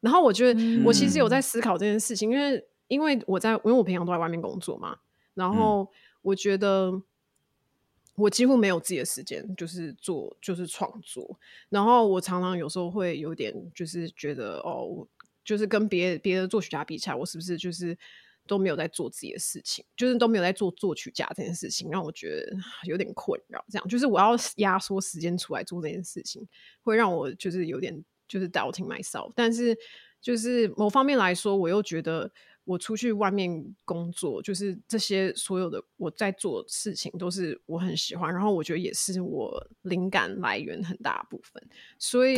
[0.00, 4.98] 然后我觉得我其实有在思考这件事情，因为因为我在因为我平常都在外面工作嘛，
[5.34, 5.90] 然后
[6.22, 7.02] 我觉得
[8.14, 11.38] 我几乎没有自己的时间，就是做就是创作。
[11.70, 15.06] 然后我常常有时候会有点就是觉得哦，
[15.44, 17.96] 就是跟别别的作曲家比起来，我是不是就是
[18.46, 23.64] 都没有在做自己的事情，就是都没有在做作曲家这件事情，让我觉得有点困扰。
[23.70, 26.46] 这样就是我要压缩时间出来做这件事情，
[26.82, 29.32] 会让我就是有点就是 doubting myself。
[29.34, 29.76] 但是
[30.20, 32.30] 就是某方面来说，我又觉得。
[32.66, 41.62] 我出去外面工作，就是这些所有的我在做事情都是我很喜欢，然后我觉得也是我灵感来源很大部分，
[41.96, 42.34] 所以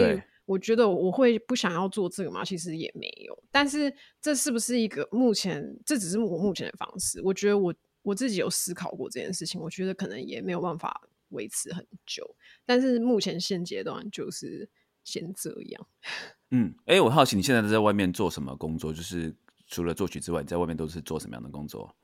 [0.49, 3.45] 我觉得我会不想要做这个吗，其实也没有。
[3.51, 5.63] 但是这是不是一个目前？
[5.85, 7.21] 这只是我目前的方式。
[7.23, 12.35] 我觉得我我自己有思考过这件事情，我觉得可能也没有办法维持很久。
[12.65, 14.69] 但是目前现阶段就是
[15.05, 15.87] 先这样。
[16.51, 18.93] 嗯，哎，我好奇你现在在外面做什么工作？
[18.93, 19.37] 就是。
[19.71, 21.95] 除了作曲之外，你在外面都是做什么样的工作？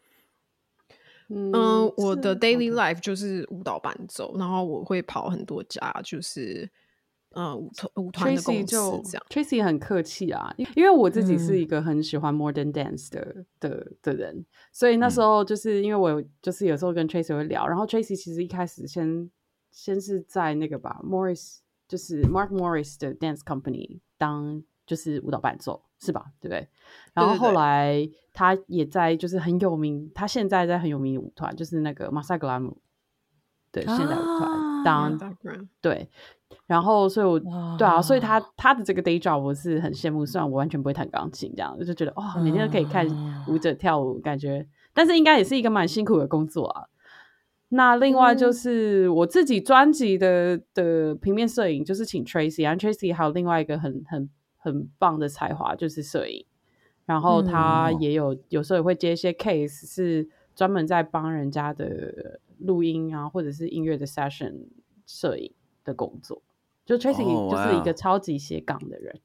[1.30, 1.50] 嗯，
[1.96, 6.70] 我的 daily life 就是舞蹈伴奏，然后我会跑很多家，就是
[7.34, 9.26] 呃舞团舞团的公司这样。
[9.28, 19.30] Tracy 很客气啊，因为我自己是一个很喜欢 modern dance 的的的人，所以那时候就是因为我就是有时候跟 Tracy 会聊，然后 Tracy 其实一开始先
[19.70, 25.82] 先是在那个吧，Morris 就是 Mark Morris 的 dance company 当就是舞蹈伴奏。
[26.00, 26.26] 是吧？
[26.38, 26.68] 对不对？
[27.14, 30.10] 然后后来他也在，就是很有名。
[30.14, 32.76] 他现在在很有名的舞团，就是那个马赛格拉姆，
[33.72, 35.18] 对，现代舞团当
[35.80, 36.10] 对。
[36.66, 37.38] 然后，所以我
[37.76, 40.24] 对啊，所以他他的这个 day job 我是很羡慕。
[40.24, 43.06] 虽然我完全不会弹钢琴，这样就觉得哇，每天都可以看
[43.48, 44.66] 舞者跳舞，感觉。
[44.92, 46.86] 但是应该也是一个蛮辛苦的工作啊。
[47.68, 54.28] 那另外就是我自己专辑的的平面摄影，就是请 Tracy，然后 Tracy 还有另外一个很很。
[54.64, 56.42] 很棒的才华就是摄影，
[57.04, 64.54] 然后他也有有时候也会接一些 case，是专门在帮人家的录音啊，或者是音乐的 session
[65.04, 65.52] 摄影
[65.84, 66.40] 的工作。
[66.84, 69.20] 就 Tracy 就是一个超级斜杠的人，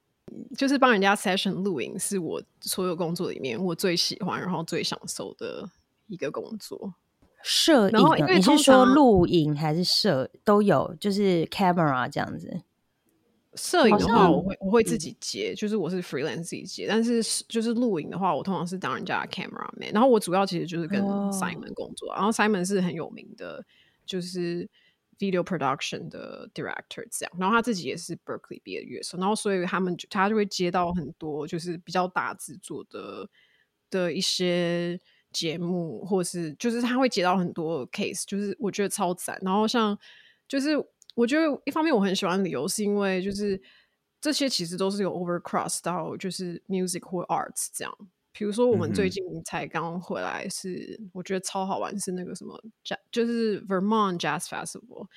[0.57, 5.69] 就是帮人家 session 录影，是我所有工作里面我最喜欢，然后最享受的
[6.07, 6.93] 一个工作。
[7.41, 7.97] 摄影，
[8.35, 10.93] 你是说录影还是摄都有？
[10.99, 12.61] 就是 camera 这样子。
[13.55, 16.85] 摄影的话，我会我会自己接，就是我是 freelance 自己接。
[16.87, 19.91] 但是就是录影的话，我通常是当人家的 camera man。
[19.91, 23.65] 然后我主要其实就是跟 Simon 工作，然后 Simon 是很有名的，
[24.05, 24.69] 就是
[25.19, 27.32] video production 的 director 这样。
[27.38, 33.29] 然后他自己也是 Berkeley 毕业乐手，然后所以他们就他就会接到很多就是比较大制作的
[33.91, 34.99] 的一些
[35.32, 39.38] 节目，或是就是他会接到很多 case，就是我觉得超赞。
[39.43, 39.95] 然后像
[40.47, 40.84] 就是。
[41.15, 43.62] 我觉得一方面我很喜欢理由是因为就是
[44.21, 47.93] 这些其实都是有 overcross 到就是 music 或 arts 这样。
[48.39, 52.58] 比如说我们最近才刚回来，是我觉得超好玩，是那个什么
[53.12, 55.08] 就是 Vermont Jazz Festival。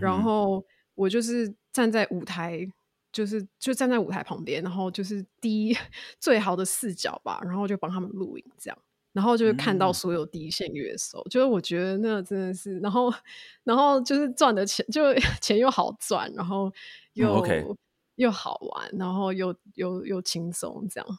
[0.00, 0.64] 然后
[0.94, 2.64] 我就是站在舞台，
[3.10, 5.76] 就是就站在舞台旁边，然后就是第一
[6.20, 8.78] 最好的视角吧，然后就帮他们录影这样。
[9.12, 13.12] 然后就是看到所有第一线乐手，就是我觉得那真的是，然后，
[13.64, 15.12] 然后就是赚的钱，就
[15.42, 16.72] 钱又好赚，然后
[17.14, 17.44] 又
[18.14, 21.18] 又好玩，然后又又又轻松这样。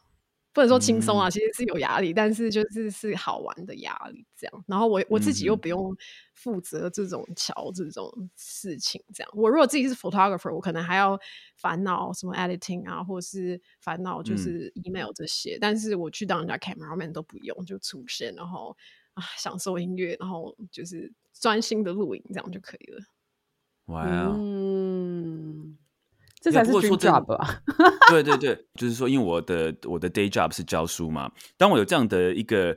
[0.60, 4.64] 不能说轻松啊，其实是有压力，但是就是是好玩的压力这样。
[4.68, 5.96] 然后我我自己又不用
[6.34, 9.32] 负责这种桥这种事情，这样。
[9.34, 11.18] 我如果自己是 photographer，我可能还要
[11.56, 15.58] 烦恼什么 editing 啊，或者是烦恼就是 email 这些。
[15.62, 18.76] 但是我去当人家 cameraman 都不用，就出现，然后
[19.14, 23.00] 啊享受音乐，然后就是专心的录影，这样就可以了。
[23.86, 24.04] 哇，
[24.38, 25.78] 嗯。
[26.42, 27.62] 这才是 dream job 吧？
[28.10, 31.32] 对对对，就是说，因为我的我的 day job 是教书嘛。
[31.58, 32.74] 当我有这样的一个，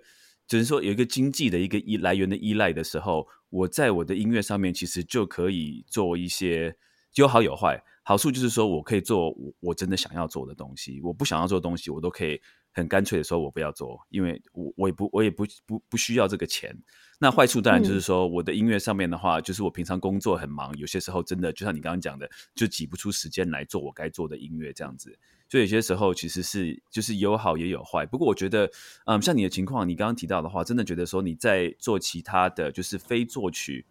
[0.49, 6.75] 就是说有一个经济的一个依来源的依赖的时候，我在我的音乐上面其实就可以做一些
[7.15, 7.81] 有好有坏。
[8.05, 12.41] 好处就是说我可以做我我真的想要做的东西，我不想要做的东西，我都可以
[12.73, 16.77] 很干脆的说，我不要做，因为我我也不我也不不不需要这个钱。
[17.23, 25.17] 那坏处当然就是说，我的音乐上面的话，就是我平常工作很忙，有些时候真的就像你刚刚讲的，就挤不出时间来做我该做的音乐这样子。
[25.49, 28.05] 所以有些时候其实是就是有好也有坏。
[28.05, 28.69] 不过我觉得，
[29.07, 33.87] 嗯，像你的情况，你刚刚提到的话，真的觉得说你在做其他的就是非作曲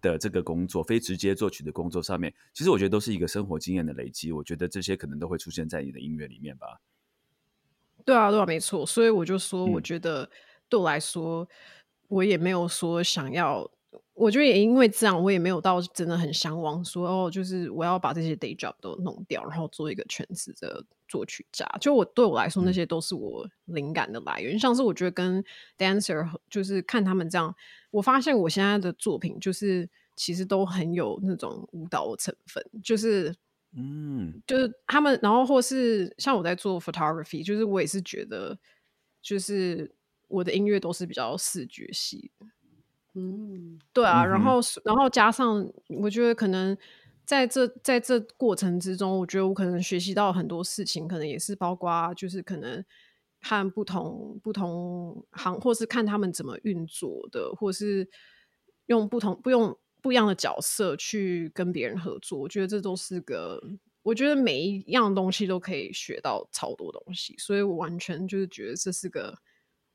[0.00, 4.30] 的这个工作，非直接作曲的工作上面，其实我觉得都是一个生活经验的累积。
[4.30, 6.80] 我觉得这些可能都会出现在你的音乐里面吧。
[8.04, 8.86] 对啊，对啊，没错。
[8.86, 10.30] 所以我就说，我觉得
[10.68, 11.48] 对我来说。
[12.08, 13.70] 我也没有说想要
[14.14, 21.66] 我觉得也因为这样，我也没有到真的很向往说哦，就是我要把这些 day job 都弄掉，然后做一个全职的作曲家。
[21.80, 24.58] 就我对我来说，那些都是我灵感的来源。
[24.58, 25.44] 像是我觉得跟
[25.76, 27.54] dancer 就是看他们这样，
[27.90, 33.34] 我发现我现在的作品就是其实都很有那种舞蹈的成分，就是
[33.76, 38.58] 嗯，就是他们，然后或是像我在做 photography，就是我也是觉得，
[39.20, 39.94] 就是
[40.28, 42.46] 我的音乐都是比较视觉系的。
[43.14, 45.66] 嗯，对啊，然后然后加上，
[46.00, 46.76] 我觉得可能
[47.24, 52.84] 在这在这过程之中，我觉得我可能学习到很多事情，可能也是包括就是可能
[53.40, 58.06] 看不同不同行，或是看他们怎么运作的，或是
[58.86, 63.58] 用不同不用不一样的角色去跟别人合作，我觉得这都是个，
[64.02, 69.36] 我觉得每一样东西都可以学到超多东西，所以我完全就是觉得这是个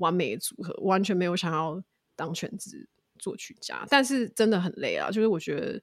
[0.02, 1.82] 完美的组合，完全没有想要
[2.18, 2.90] 当全职。
[3.20, 5.12] 作曲家，但是真的很累啊！
[5.12, 5.80] 就是我觉得，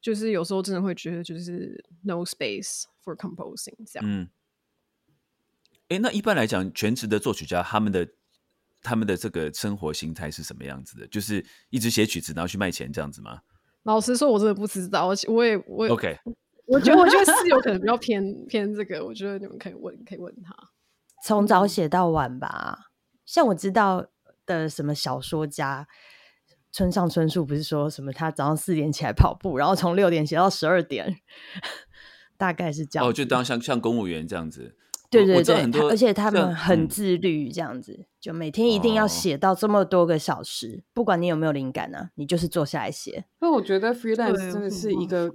[0.00, 4.10] 就是有时候真的会觉得，就是 no space for composing 这样。
[4.10, 4.26] 嗯，
[5.88, 8.08] 哎，那一般来讲，全职的作曲家，他们的
[8.80, 11.06] 他们的这个生活形态是什么样子的？
[11.08, 13.42] 就是一直写曲子，然后去卖钱这样子吗？
[13.82, 15.08] 老实说，我真的不知道。
[15.08, 16.18] 我我也我 OK，
[16.64, 19.04] 我觉得我觉得是有可能比较偏偏这个。
[19.04, 20.56] 我觉得你们可以问，可以问他，
[21.22, 22.87] 从早写到晚吧。
[23.28, 24.06] 像我知道
[24.46, 25.86] 的什么小说家。
[26.70, 31.16] 村上春树不是说什么他早上四点起来跑步，然后从六点写到十二点，
[32.36, 33.08] 大概是这样。
[33.08, 34.76] 哦，就当像像公务员这样子。
[35.10, 43.24] 对对对，而且他们很自律，这样子就每天一定要写到这么多个小时，不管你有没有灵感呢，你就是坐下来写。
[43.40, 45.32] 那我觉得 freelance 真的是一个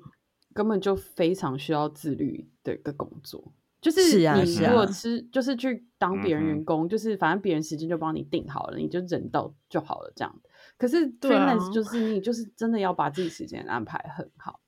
[0.53, 3.53] 根本就非常需要自律的一个工作。
[3.83, 10.41] 就是你如果吃，就是去当别人员工，就是反正别人时间就帮你定好了，你就忍到就好了这样。
[10.77, 14.61] 可是 freelance 就是你就是真的要把自己时间安排很好，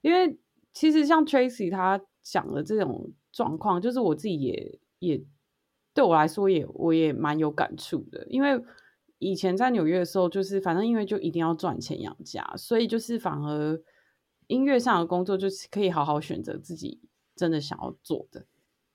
[0.00, 0.36] 因为
[0.72, 5.24] 其实像 Tracy 他讲的这种状况，就是我自己也也
[5.94, 8.26] 对我来说也我也蛮有感触的。
[8.28, 8.60] 因为
[9.18, 13.80] 以前在纽约的时候，就是反正因为就一定要赚钱养家，所以就是反而
[14.48, 17.00] 音乐上的工作就是可以好好选择自己。
[17.38, 18.44] 真的想要做的，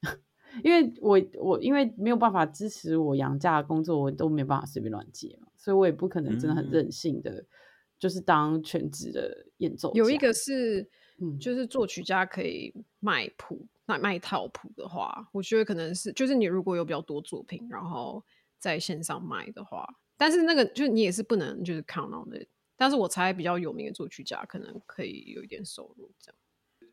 [0.64, 7.44] 因为我我因为没有办法支持我养家的工作，我都没办法随便乱接嘛，所以我也不可能真的很任性的，
[7.98, 9.94] 就是当全职的演奏。
[9.96, 10.88] 有一个是，
[11.40, 18.24] 就是作曲家可以卖谱，卖卖套谱的话，我觉得可能是，就是你如果有比较多作品，然后
[18.60, 26.38] 在线上卖的话，但是那个就是你也是不能就是 count on 的，但是我猜比较有名的作曲家可能可以有一点收入这样。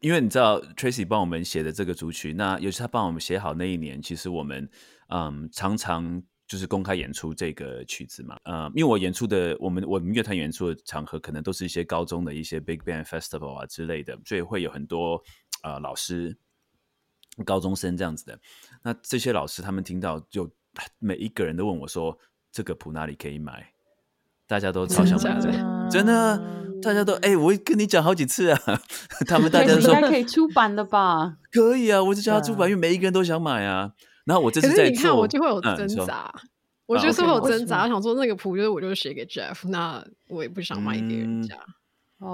[0.00, 4.68] 因为你知道 Tracy 帮我们写的这个主曲，那尤其他帮我们写好那一年，其实我们
[5.08, 15.22] 嗯常常就是公开演出这个曲子嘛，呃，因为我演出的我们我们乐团演出的场合，可能都是一些高中的一些 Big Band Festival 啊之类的，所以会有很多
[15.62, 16.36] 呃老师
[17.44, 18.40] 高中生这样子的。
[18.82, 20.50] 那这些老师他们听到，就
[20.98, 22.18] 每一个人都问我说
[22.50, 23.72] ：“这个谱哪里可以买？”
[24.50, 26.42] 大家都超想买的，真的。
[26.82, 28.58] 大家都哎，我跟你讲好几次啊，
[29.28, 31.36] 他们大家说应该可以出版的吧？
[31.52, 33.92] 可以啊，我就叫他出版，因为每一个人都想买啊。
[34.24, 36.32] 然后我这次在做，我就会有挣扎，
[36.86, 41.54] 我就是会有挣扎，想说那个谱就是我就写给 Jeff，那我也不想卖给人家，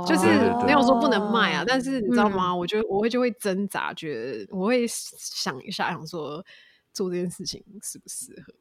[0.07, 0.27] 就是
[0.65, 1.65] 没有说不能卖啊。
[1.67, 2.55] 但是你知道吗？
[2.55, 6.41] 我觉得我会就会挣扎，觉得我会想一下，想说
[6.97, 8.55] 做这件事情适不适合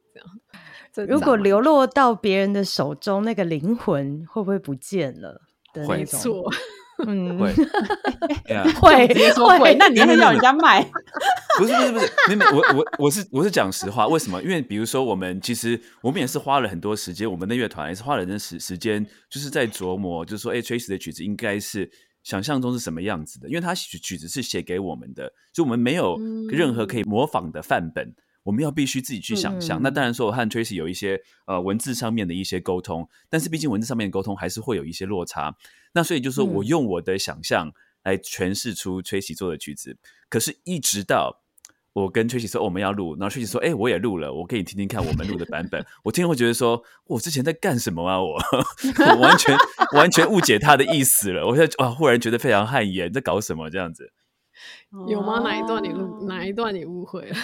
[0.94, 1.08] 这样。
[1.08, 5.40] 如果流落到别人的手中，那个灵魂会不会不见了？
[5.86, 6.50] 会错，
[7.06, 7.52] 嗯， 会，
[8.80, 10.82] 会直接说会，那你还要人家卖？
[11.58, 14.42] 不是不是不是，没没，我我我是我是讲实话，为什么？
[14.42, 21.90] 因为比如说我们其实我们也是花了很多时间，我们的乐团也是花了很时时间，就是在琢磨，就是说，哎，Tracy 的曲子应该是
[22.22, 23.48] 想象中是什么样子的？
[23.48, 26.18] 因为他曲曲子是写给我们的，就我们没有
[26.50, 28.14] 任何可以模仿的范本。
[28.46, 29.82] 我们要必须自己去想象。
[29.82, 35.56] 那当然说，我和 Tracy 有一些呃文字上面的一些沟通，但是毕竟文字上面的沟通还是会有一些落差。
[35.92, 37.72] 那所以就是说我用我的想象
[38.04, 39.98] 来诠释出 Tracy 做的曲子。
[40.28, 41.42] 可是，一直到
[41.92, 48.22] 我跟 Tracy 说我们要录，然后 Tracy 说：“哎，我也录了，我给你听听看我们录的版本。”我听了会觉得说：“我之前在干什么啊？
[48.22, 48.38] 我
[49.14, 49.56] 我完全
[49.96, 54.12] 完全误解他的意思了。”我现在啊，忽然觉得非常汗颜，在搞什么这样子？
[55.08, 55.40] 有吗？
[55.40, 56.26] 哪一段你录？
[56.26, 57.36] 哪一段你误会了？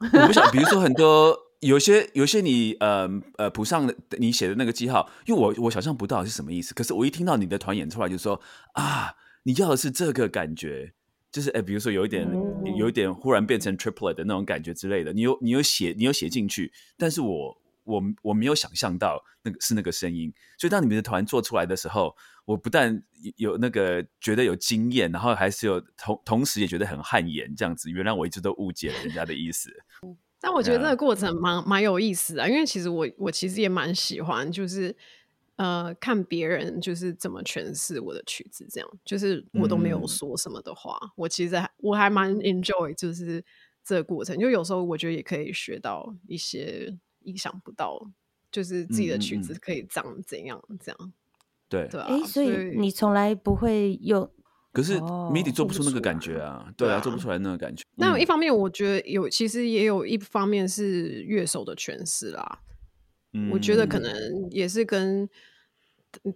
[0.12, 6.72] 我不想，比如说很多有些有些你呃呃谱上的你写的那个记号，因为我我想象不到是什么意思。
[6.72, 8.40] 可是我一听到你的团演出来，就说
[8.74, 10.92] 啊，你要的是这个感觉，
[11.32, 12.28] 就是哎，比如说有一点
[12.76, 15.12] 有一点忽然变成 triplet 的那种感觉之类的。
[15.12, 22.14] 你有你有写你有写进去，但是我我我没有想象到那个是那个声音，所以当你们的团做出来的时候，
[22.44, 23.02] 我不但
[23.36, 27.90] 有那个觉得有经验，然后还是有同同时也觉得很汗颜，这样子。
[27.90, 29.70] 原来我一直都误解了人家的意思。
[30.40, 34.94] 但我觉得这个过程蛮蛮有意思的，因为其实我我其实也蛮喜欢，就是
[35.56, 43.44] 呃看别人就是怎么诠释我的曲子，这样就是我都没有说什么的话，我其实还我还蛮 enjoy 就是
[43.84, 46.96] 这个过程，就有时候我觉得也可以学到一些
[47.28, 48.00] 意想不到，
[48.50, 51.12] 就是自己的曲子可以长怎样这样。
[51.68, 52.48] 对对啊，哎，所以
[52.78, 54.30] 你从来不会用。
[54.72, 57.84] 可是哦 MIDI 做不出那个感觉啊，对啊，对啊做不出来那个感觉。
[57.96, 62.60] 那嗯一方面，我觉得有，其实也有一方面是乐手的诠释啦。
[63.52, 65.28] 我觉得可嗯能也是跟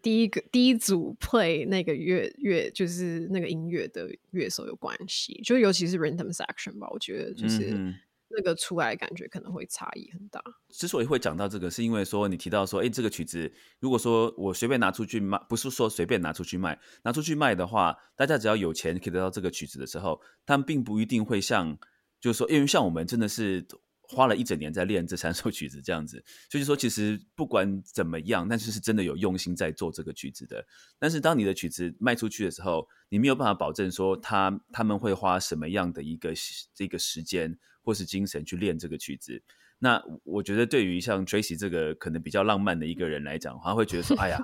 [0.03, 7.95] 第一个第一组 play 那个乐乐就是那个音乐的乐手有关系，就尤其是 random section 吧，我觉得就是
[8.35, 10.43] 那个出来感觉可能会差异很大。
[10.70, 21.78] 之所以会讲到这个，是因为说你提到说，哎，这个曲子如果说我随便拿出去卖，不是说随便拿出去卖，拿出去卖的话，大家只要有钱可以得到这个曲子的时候，他们并不一定会像，
[22.20, 23.66] 就是说，因为像我们真的是
[24.09, 30.62] 花了一整年在练这三首曲子这样子，就是说，其实不管怎么样，但是是真的有用心在做这个曲子的。
[30.99, 36.35] 但是当你的曲子卖出去的时候，你没有办法保证说他他们会花什么样的一个
[36.74, 39.43] 这个时间或是精神去练这个曲子。
[39.78, 44.41] 那我觉得，对于像 Tracy 这个可能比较浪漫的一个人来讲，他会觉得说：“哎呀，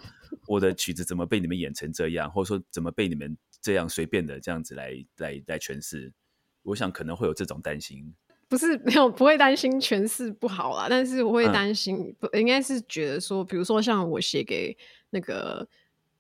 [0.47, 6.13] 我的曲子怎么被你们演成这样，或者说怎么被你们这样随便的这样子来来来诠释？”
[6.65, 8.13] 我想可能会有这种担心。
[8.49, 14.77] 不是没有不会担心诠释不好啦，但是我会嗯担心，不应该是觉得说，比如说像我写给
[15.11, 15.69] 那个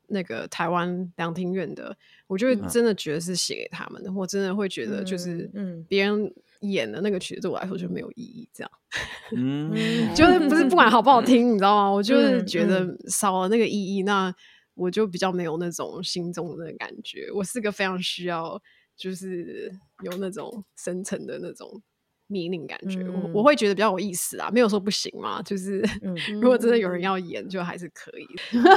[0.06, 1.96] 那个台湾两厅院的，
[2.26, 8.70] 我就真的觉得是写给他们的，我真的会觉得就是嗯嗯别人演的那个曲子对我来说就没有意义，这样
[9.36, 9.72] 嗯，
[10.14, 11.90] 就是不是不管好不好听，你知道吗？
[11.90, 14.34] 我就是嗯觉得少了那个意义，那
[14.74, 17.30] 我就比较没有那种心中的感觉。
[17.34, 18.60] 我是个非常需要
[18.96, 19.70] 就是
[20.02, 21.82] 有那种深层的那种。
[22.28, 28.26] Meaning 感觉，我我嗯会觉得比较有意思啊，没有说不行嘛，就是、嗯 如果真的有人要演，就还是可以，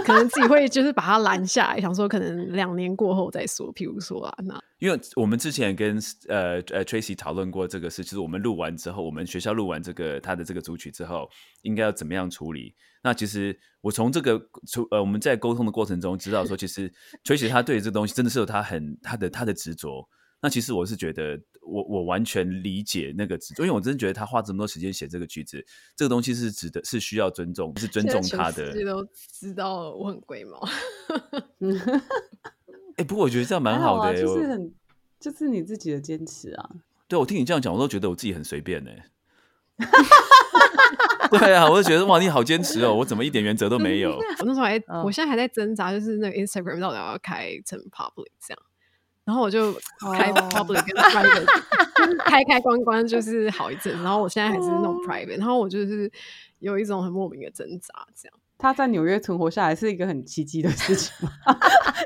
[0.05, 11.29] 可能自己会就是把它拦下来，想说可能两年过后再说，譬如说啊，那因为我们之前跟呃呃 Tracy 讨论过这个事，就是我们录完之后，我们学校录完这个他的这个主曲之后，
[11.61, 12.73] 应该要怎么样处理？
[13.03, 16.91] 那其实我从这个出呃我们在沟通的过程中知道说，其实
[17.23, 20.07] Tracy 他对这个东西真的是有他很他的他的执着。
[20.41, 25.63] 那其实我是觉得，我我完全理解那个执着，因为我真的觉得他花这么多时间写这个句子，
[25.95, 30.59] 这个东西是值得是需要尊重，是尊重他的都知道我很龟毛。
[32.97, 34.73] 哎、不过我觉得这样蛮好啊，的、就是很
[35.19, 36.69] 就是你自己的坚持啊。
[37.07, 38.91] 对我听你这样讲，我都觉得我自己很随便呢、
[41.29, 44.15] 对啊，我就觉得哇，你好坚持哦，我怎么一点原则都没有？
[44.17, 48.59] 我那时候还，嗯我现在还在挣扎，就是那个 Instagram 到底要不要开成 public 这样，
[49.31, 49.71] 然后我就
[50.13, 51.45] 开哦 public 跟 private，、
[51.95, 56.11] 就是开开关关就是好一阵，然后我现在还是弄 private，然后我就是
[56.59, 58.37] 有一种很莫名的挣扎，这样。
[58.57, 61.31] 他在纽约存活下来是一个很奇迹的事情嘛？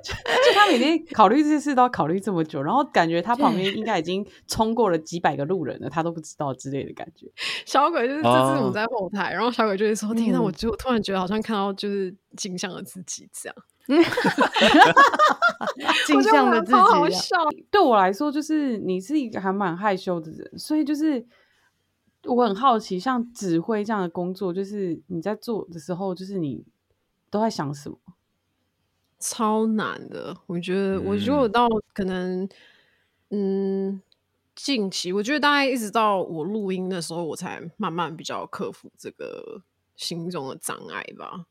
[0.04, 7.26] 就就他每天考虑这些事都要考虑这么久，然后感觉他旁边应该已经冲过了几百个路人了，他都不知道之类的感觉。
[7.66, 13.56] 小鬼就是这次我哦们在后台，然后小鬼就会说：“天呐，嗯我就突然觉得好像看到就是镜像的自己这样，
[16.06, 17.66] 镜像的自己。
[17.72, 21.26] 对我来说，就是你是一个还蛮害羞的人，所以就是
[22.24, 26.64] 我很好奇，像指挥这样的工作，就是你在做的时候，就是你
[27.30, 27.98] 都在想什么？
[29.20, 30.36] 超难的。
[30.46, 32.48] 我觉得，我觉得我嗯到可能，
[33.30, 34.02] 嗯，
[34.56, 39.62] 近期，我觉得大概一直到我录音的时候，我才慢慢比较克服这个
[39.96, 41.46] 心中的障碍吧。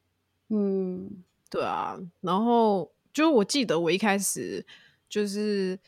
[0.50, 1.24] 嗯，
[1.54, 4.66] 对啊，然后就我记得我一开始
[5.08, 5.78] 就是，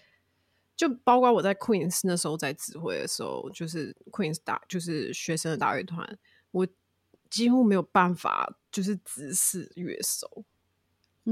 [0.77, 6.17] 就包括我在 Queens 那时候在指挥的时候，就是 Queens 大就是学生的大乐团，
[6.53, 6.65] 我
[7.29, 10.45] 几乎没有办法就是直视乐手，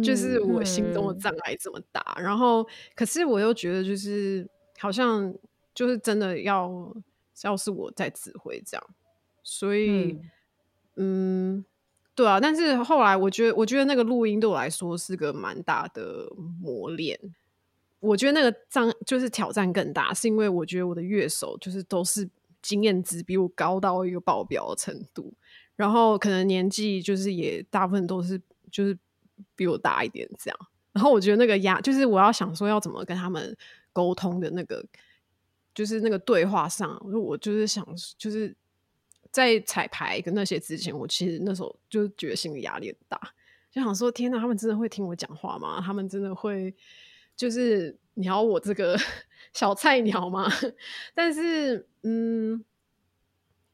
[0.02, 2.16] 就是嗯我心中的嗯障碍这么大。
[2.18, 2.66] 然后，
[2.96, 5.32] 可是我又觉得就是好像
[5.72, 6.92] 就是真的要
[7.42, 8.84] 要是我在指挥这样，
[9.44, 10.18] 所以
[10.96, 11.64] 嗯
[12.14, 12.38] 对啊。
[12.40, 17.18] 但是后来我觉得，我觉得那个录音对我来说是个蛮大的磨练。
[18.00, 22.28] 我觉得那个障就是挑战更大，是因为我觉得我的乐手就是都是
[22.60, 25.32] 经验值比我高到一个爆表的程度，
[25.74, 28.38] 然后可能年纪就是也大部分都是
[28.70, 28.94] 就是
[29.56, 30.58] 比我大一点这样。
[30.92, 33.56] 然后我觉得那个压就是我要想说要怎么跟他们
[33.92, 34.84] 沟通的那个，
[35.74, 37.86] 就是那个对话上，我就是想
[38.18, 38.54] 就是
[39.34, 43.20] 在彩排跟那些之前，我其实那时候就觉得心理压力很大，
[43.72, 45.82] 就想说天哪，他们真的会听我讲话吗？
[45.84, 46.72] 他们真的会
[47.36, 48.96] 就是鸟我这个
[49.52, 50.48] 小菜鸟吗？
[51.14, 52.64] 但是嗯。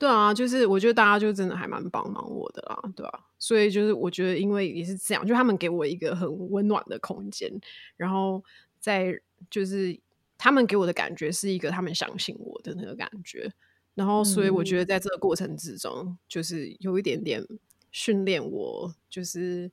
[0.01, 3.27] 对啊，就是我觉得大家就真的还蛮帮忙我的啦，对吧？
[3.39, 7.53] 所以就是我觉得，因为也是这样，就他们给我一个很温暖的空间，
[7.99, 8.43] 然后
[8.79, 10.01] 在就是
[10.39, 13.53] 他们给我的感觉是一个他们相信我的那个感觉，
[13.95, 17.47] 然后所以我觉得在这个过程之中，就是有一点点
[17.91, 19.71] 训练我，就是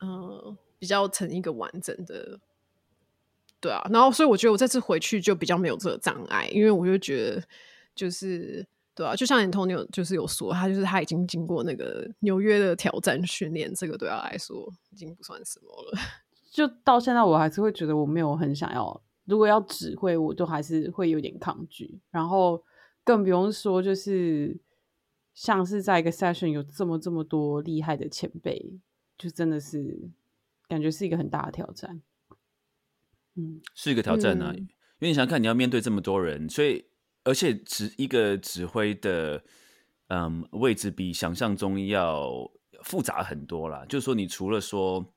[0.00, 2.38] 呃比较成一个完整的，
[3.60, 7.42] 对啊，然后所以我觉得我这次回去就比较没有这个障碍，因为我就觉得
[7.94, 8.66] 就是。
[8.96, 15.98] 对啊，就像 Antonio 就是有说，他就是他已经经过那个纽约的挑战训练，这个对他来说已经不算什么了。
[16.50, 22.00] 就到现在，我还是会觉得我没有很想要，如果要指挥，我都还是会有点抗拒。
[22.10, 22.64] 然后
[23.06, 24.60] 更不用说，就是
[25.32, 28.78] 像是在一个 session 有这么这么多厉害的前辈，
[29.16, 30.10] 就真的是
[30.68, 32.02] 感觉是一个很大的挑战。
[33.36, 34.66] 嗯，是一个挑战呢，因
[34.98, 36.84] 为你想看你要面对这么多人，所以。
[37.28, 39.42] 而且指一个指挥的，
[40.06, 42.30] 嗯，位置比想象中要
[42.84, 43.84] 复杂很多啦。
[43.88, 45.12] 就是说，你除了说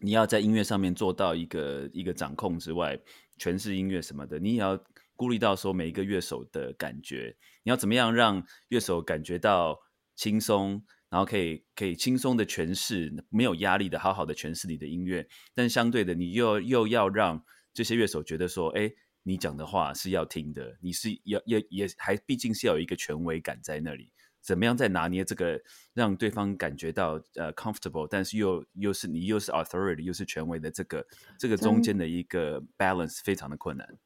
[0.00, 2.98] 你要在音乐上面做到一个一个掌控之外，
[3.38, 4.82] 诠释音乐什么的，你也要
[5.16, 9.78] 顾虑到说每一个乐手的感觉，你要怎么样让乐手感觉到
[10.14, 15.28] 轻松，然后可以可以轻松的诠释，没有压力的好好的诠释你的音乐。
[15.54, 18.92] 但相对的，你又又要让这些乐手觉得说，哎。
[19.24, 24.10] 你讲的话是要听的，你是要也也还毕竟是要有一个权威感在那里，
[24.40, 25.62] 怎么样在拿捏这个
[25.94, 31.06] 让对方感觉到呃 comfortable，但是又又是你又是 authority 又是权威的这个
[31.38, 33.96] 这个中间的一个 balance 非常的困难。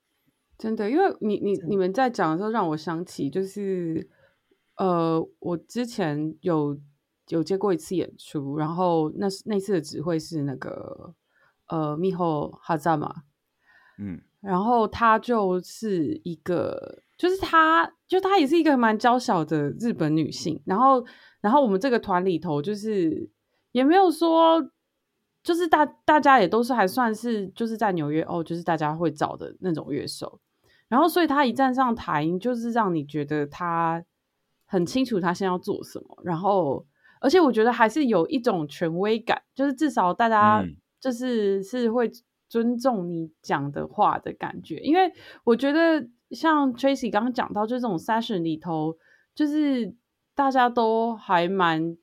[0.58, 4.08] 真的，因为你你你们在讲的时候让我想起，就是
[4.76, 6.78] 呃，我之前有
[7.28, 11.14] 有接过一次演出，然后那那次的指挥是那个
[11.68, 13.14] 呃密后哈扎嘛，
[13.98, 14.20] 嗯。
[14.42, 20.62] 然后她就是一个，就是她，就她也是一个蛮娇小的日本女性。
[20.64, 21.04] 然后，
[21.40, 23.28] 然后我们这个团里头，就是
[23.72, 24.70] 也没有说，
[25.42, 30.38] 就是大大家也都是还算是就是在纽约哦，就是大家会找的那种乐手。
[30.88, 34.04] 然后，所以他一站上台，就是让你觉得他
[34.66, 36.18] 很清楚他现在要做什么。
[36.24, 36.86] 然后，
[37.20, 40.64] 而且我觉得还是有一种权威感，就是至少大家
[41.00, 42.10] 就是是会。
[42.48, 45.12] 尊重你讲的话的感觉，因为
[45.42, 48.96] 我觉得像 Tracy 刚刚讲到，就这种 session 里头，
[49.34, 49.92] 就是
[50.32, 51.96] 大家都还蛮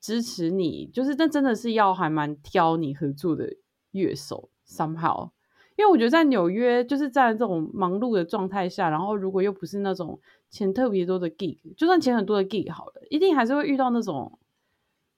[0.00, 3.46] 支持你，就是那真的是要还蛮挑你合作的
[3.90, 5.32] 乐手 somehow。
[5.76, 10.20] 因为我觉得在纽约，就是在这种忙碌的状态下，然后如果又不是那种
[10.50, 14.38] 钱特别多的 gig，就算钱很多的 gig 好了，一定还是会遇到那种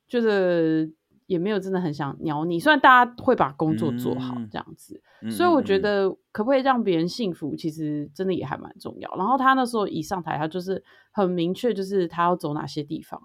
[0.06, 0.94] 就是。
[1.26, 9.12] 也没有真的很想鸟你，虽然大家会把工作做好这样子，所以我觉得可不可以让别人幸福，其实真的也还蛮重要。
[9.16, 10.80] 然后他那时候一上台，他就是
[11.10, 13.20] 很明确，就是他要走哪些地方，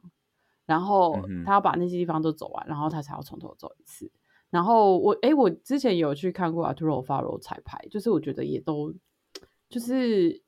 [0.66, 1.16] 然后
[1.46, 4.12] 他要把那些地方都走完，然后他才要从头走一次。
[4.52, 8.93] 然后我哎，我之前有去看过 Arturo Faro 彩排，就是我觉得也都
[9.70, 10.43] 就是，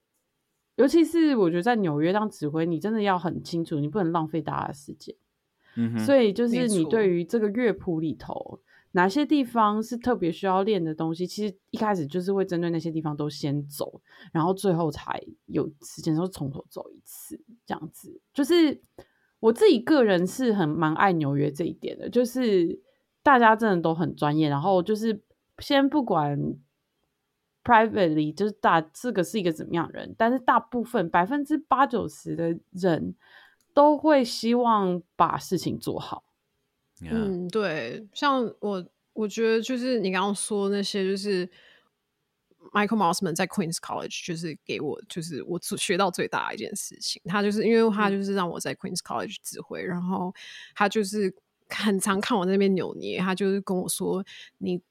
[0.76, 5.16] 尤其是我觉得在纽约当指挥，你真的要很清楚，你不能浪费大家的时间。
[6.06, 8.60] 所以就是你对于这个乐谱里头
[8.92, 14.00] 哪些地方是特别需要练的东西，其实一开始就是会针对那些地方都先走，
[14.32, 18.22] 然后最后才有时间时候从头走一次这样子。
[18.34, 18.80] 就是
[19.40, 22.80] 我自己个人是很蛮爱纽约这一点的，就是
[23.24, 25.20] 大家真的都很专业，然后就是
[25.58, 26.38] 先不管
[27.64, 33.16] privately 就是大这个是一个怎么样人，但是大部分百分之八九十的人。
[33.76, 36.24] 都会希望把事情做好。
[37.02, 41.50] 嗯，对，像我，我觉得就是你刚刚说那些，就是
[42.72, 47.20] Michael Mossman 在 Queen's College，就是给我，就是我学到最大的一件事情。
[47.26, 50.32] 他就是因为他就是让我在 Queen's College 指挥，然后
[50.76, 51.36] 他就是
[51.70, 54.24] 很常看我那边扭捏，他就是跟我说
[54.60, 54.82] 你。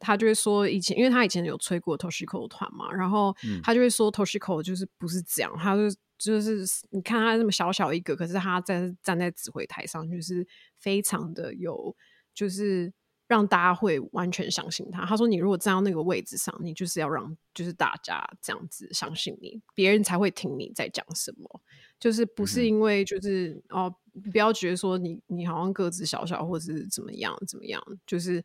[0.00, 5.82] 他就会说以前，因为他以前有吹过 Toshiko 团嘛，然后他就会说 Toshiko 就是不是这样，他就
[6.18, 10.46] 就是你看他这么小小一个，可是他在站在指挥台上，就是
[10.76, 11.96] 非常的有，
[12.34, 12.92] 就是
[13.26, 15.04] 让大家会完全相信他。
[15.06, 21.60] 他说你如果站到那个位置上，你就是要让就是大家这样子相信你，别人才会听你在讲什么，
[21.98, 23.94] 就是不是因为就是哦，
[24.32, 28.44] 不要觉得说你你好像个子小小或者是怎么样怎么样，就是。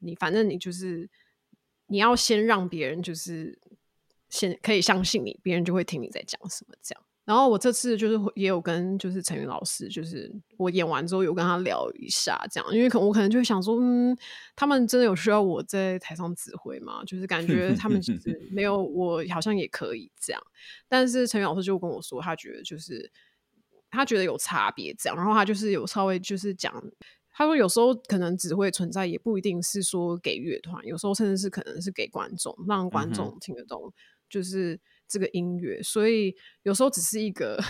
[0.00, 1.08] 你反正你就是
[1.86, 3.58] 你要先让别人就是
[4.28, 6.74] 先可以相信你，别人就会听你在讲什么。
[6.82, 14.14] 这样然后我这次就是也有跟就是陈云老师，就是我演完之后有跟他聊一下，这样，因为可我可能就会想说，嗯，
[14.54, 17.02] 他们真的有需要我在台上指挥吗？
[17.06, 20.42] 就是感觉他们其实没有我好像也可以这样，
[20.86, 23.10] 但是陈云老师就跟我说，他觉得就是
[23.90, 26.74] 他觉得有差别这样，然后他就是有稍微就是讲，
[27.32, 33.94] 他说有时候可能指挥存在也不一定是说给乐团，有时候甚至是可能是给观众，让观众听得懂，
[34.28, 34.78] 就是。
[35.06, 37.62] 这个音乐，所以有时候只是一个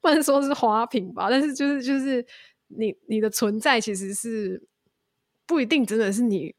[0.00, 2.24] 不能说是花瓶吧，但是就是就是
[2.66, 4.62] 你你的存在其实是
[5.46, 6.54] 不一定真的是你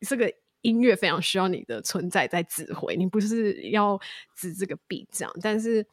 [0.00, 0.32] 这个
[0.62, 4.00] 音乐非常需要你的存在在指挥，你不是要
[4.34, 5.86] 指这个 B 这样，但是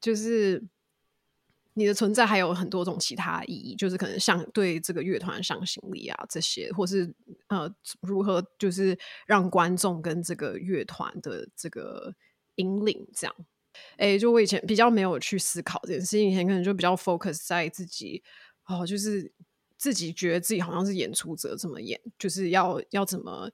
[0.00, 0.62] 就是
[1.74, 7.12] 你的存在还有很多种其他意义，就是可能像对这个乐团向心力啊这些，或是
[7.48, 7.68] 呃
[8.02, 8.96] 如何就是
[9.26, 12.14] 让观众跟这个乐团的这个。
[12.58, 13.34] 引领这样，
[13.96, 18.22] 哎，就我以前比较没有去思考这件事情，以前可能就比较 focus 在自己
[18.66, 19.32] 哦，就是
[19.76, 23.50] 自己觉得自己好像是演出者，怎么演，就是要要怎么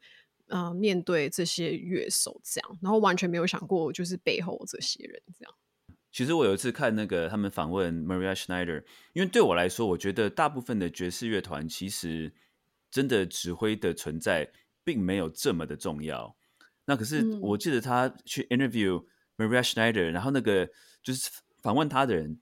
[0.48, 5.54] 呃面对这些乐手这样，然后完全没有想过就是背后这些人这样。
[6.10, 8.84] 其实我有一次看那个他们访问 Maria Schneider，
[9.14, 12.32] 因为对我来说，我觉得大部分的爵士乐团其实
[12.88, 14.48] 真的指挥的存在
[14.84, 16.36] 并没有这么的重要。
[16.86, 19.04] 那可是我记得他去 interview
[19.36, 20.68] Maria Schneider，然后那个
[21.02, 21.30] 就是
[21.62, 22.38] 访问他的人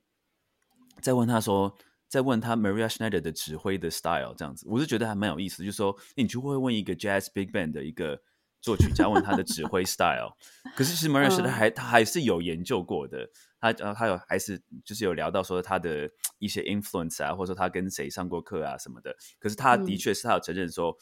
[1.01, 1.79] 在问他说，
[2.09, 8.21] 在问他 Maria Schneider 的指挥的 style 这样子，我是觉得还蛮有意思，就是说你就会问一个 jazz big band 的一个
[8.61, 10.37] 作曲家问他的指挥 style，
[10.77, 13.31] 可是其实 Maria Schneider 还他还是有研究过的，
[13.61, 20.97] 他呃他有还是就是有聊到说他的一些 influence 啊，或者说他跟谁上过课啊什么的，可是他的确是他有承认说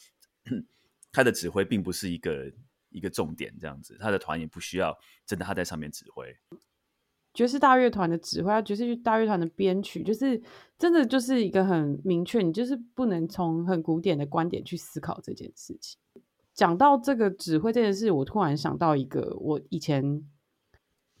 [1.11, 2.51] 他的指挥并不是一个。
[2.91, 6.31] 一个重点这样子，他的团也不需要真的他在上面指挥。
[7.33, 10.41] 爵士大乐团的指挥，爵士大乐团的编曲，就是
[10.77, 15.97] 真的就是一个很明确，你就是不能从很古典的观点去思考这件事情。
[16.53, 20.03] 讲到这个指挥这件事，我突然想到一个我以前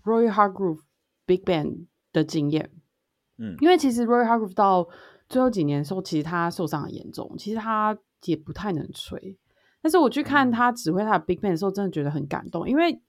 [0.03, 0.81] Roy Hargrove
[1.25, 2.69] Big Band 的经验。
[3.37, 4.89] 嗯，因为其实 Roy Hargrove 到
[5.29, 9.39] 最后几年的时候，其实他受伤很严重，其实他也不太能吹。
[9.81, 13.01] 但是我去看他指挥他的 Big Band 的时候，真的觉得很感动，因为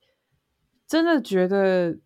[0.87, 1.99] 真的觉得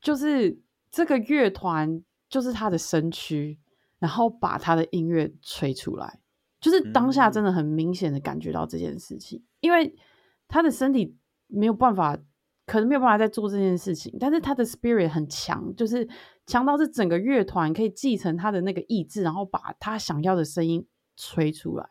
[0.00, 3.58] 就是这个乐团就是他的身躯，
[3.98, 6.20] 然后把他的音乐吹出来，
[6.60, 9.94] 就是当下真的很明显的感觉到这件事情，因为
[10.48, 12.18] 他的身体没有办法，
[12.66, 16.08] 可能没有办法再做这件事情，但是他的 spirit 很强，就是
[16.46, 20.86] 强到是整个乐团可以继承他的那个意志，然后把他想要的声音
[21.16, 21.88] 吹出来。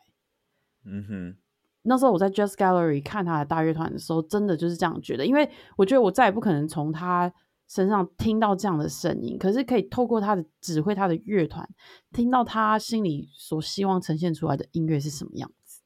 [0.83, 1.37] 嗯哼。
[1.83, 7.31] 那时候我在 Jazz Gallery 看他的大乐团的时候，真的就是这样觉得，因为我觉得我再也不可能从他
[7.67, 11.67] 身上听到这样的声音，可是可以透过他的指挥他的乐团，
[12.11, 15.81] 听到他心里所希望呈现出来的音乐是什么样子。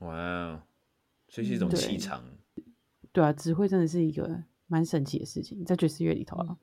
[0.00, 0.62] 哇，
[1.28, 2.22] 所以是一种气场。
[3.12, 6.56] 对啊，指挥真的是一个蛮神奇的事情，在爵士乐里头啊，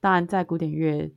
[0.00, 1.10] 当然在古典乐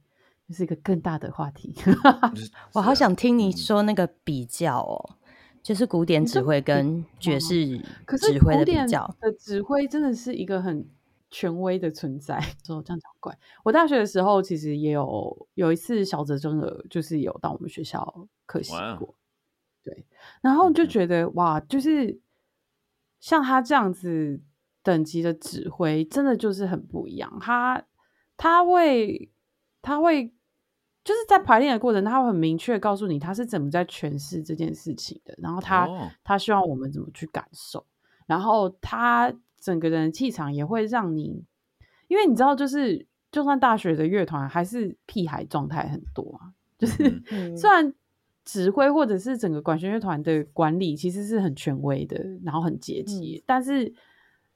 [0.49, 1.75] 是一个更大的话题。
[2.73, 5.17] 我好想听你说那个比较哦。
[5.63, 7.77] 就是古典指挥跟爵士
[8.19, 10.85] 指挥的比较，的指挥真的是一个很
[11.29, 12.39] 权威的存在。
[12.65, 19.15] 说这样讲怪，我大学的时候其实也有有一次小泽征尔就是有到我们学校可惜过，
[19.83, 20.05] 对，
[20.41, 22.19] 然后就觉得哇，就是
[23.19, 24.41] 像他这样子
[24.81, 27.37] 等级的指挥，真的就是很不一样。
[27.39, 27.83] 他
[28.35, 29.31] 他会
[29.81, 30.33] 他会。
[31.03, 35.87] 就是在排练的过程，他会很明确告诉你他是怎么在诠释这件事情的，然后他
[36.23, 37.83] 他希望我们怎么去感受，
[38.27, 41.43] 然后他整个人气场也会让你，
[42.07, 47.19] 因为你知道，就是就算大学的乐团还是屁孩状态很多啊，就是
[47.57, 47.91] 虽然
[48.45, 53.91] 指挥或者是整个管弦乐团的管理其实是很权威的，然后很阶级，但是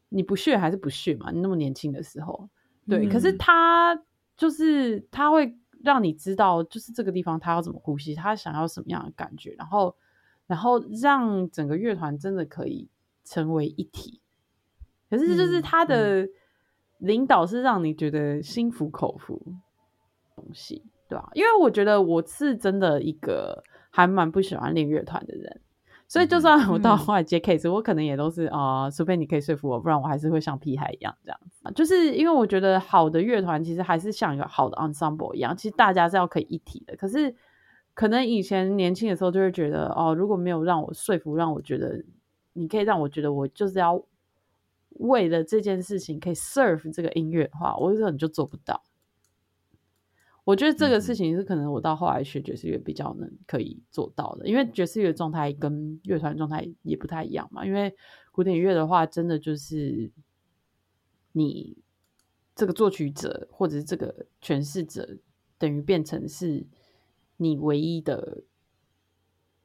[0.10, 2.48] 你不屑还是不屑嘛，你那么年轻的时候，
[2.88, 4.00] 对，可是他
[4.38, 5.58] 就是他会。
[5.86, 9.96] 让你知道，就是这个地方他要怎么呼吸，他想要什么样的感觉，然后，
[10.48, 12.90] 然后让整个乐团真的可以
[13.24, 14.20] 成为一体。
[15.10, 16.28] 可是，就是他的
[16.98, 19.40] 领导是让你觉得心服口服
[20.36, 21.30] 东西，对吧？
[21.34, 25.62] 因为我觉得我是真的一个还蛮不喜欢练乐团的人。
[26.08, 31.72] 所以，就算我到后来接 case，我可能也都是啊，除非你可以说服我，不然我还是会像屁孩一样这样子。
[31.74, 36.96] 就是因为我觉得好的乐团其实还是像一个好的 ensemble 一样，其实大家是要可以一体的。
[36.96, 37.36] 可是，
[37.96, 42.04] 可能以前年轻的时候就会觉得，哦，如果没有让我说服，让我觉得
[42.54, 44.00] 你可以让我觉得我就是要
[45.00, 48.82] 为了这件事情可以 serve 这个音乐的话，我可能就做不到。
[50.46, 57.66] 我觉得这个事情是可能我到后来学爵士乐比较能可以做到的，因为爵士乐的状态跟乐团状态也不太一样嘛。
[57.66, 57.94] 因为
[58.32, 60.12] 古典乐的话，真的就是
[61.32, 61.76] 你
[62.56, 65.18] 这个作曲者或者是这个诠释者，
[65.58, 66.66] 等于变成是
[67.38, 68.44] 你唯一的，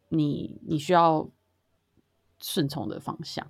[0.08, 1.30] 你你需要
[2.40, 3.46] 顺从的方向。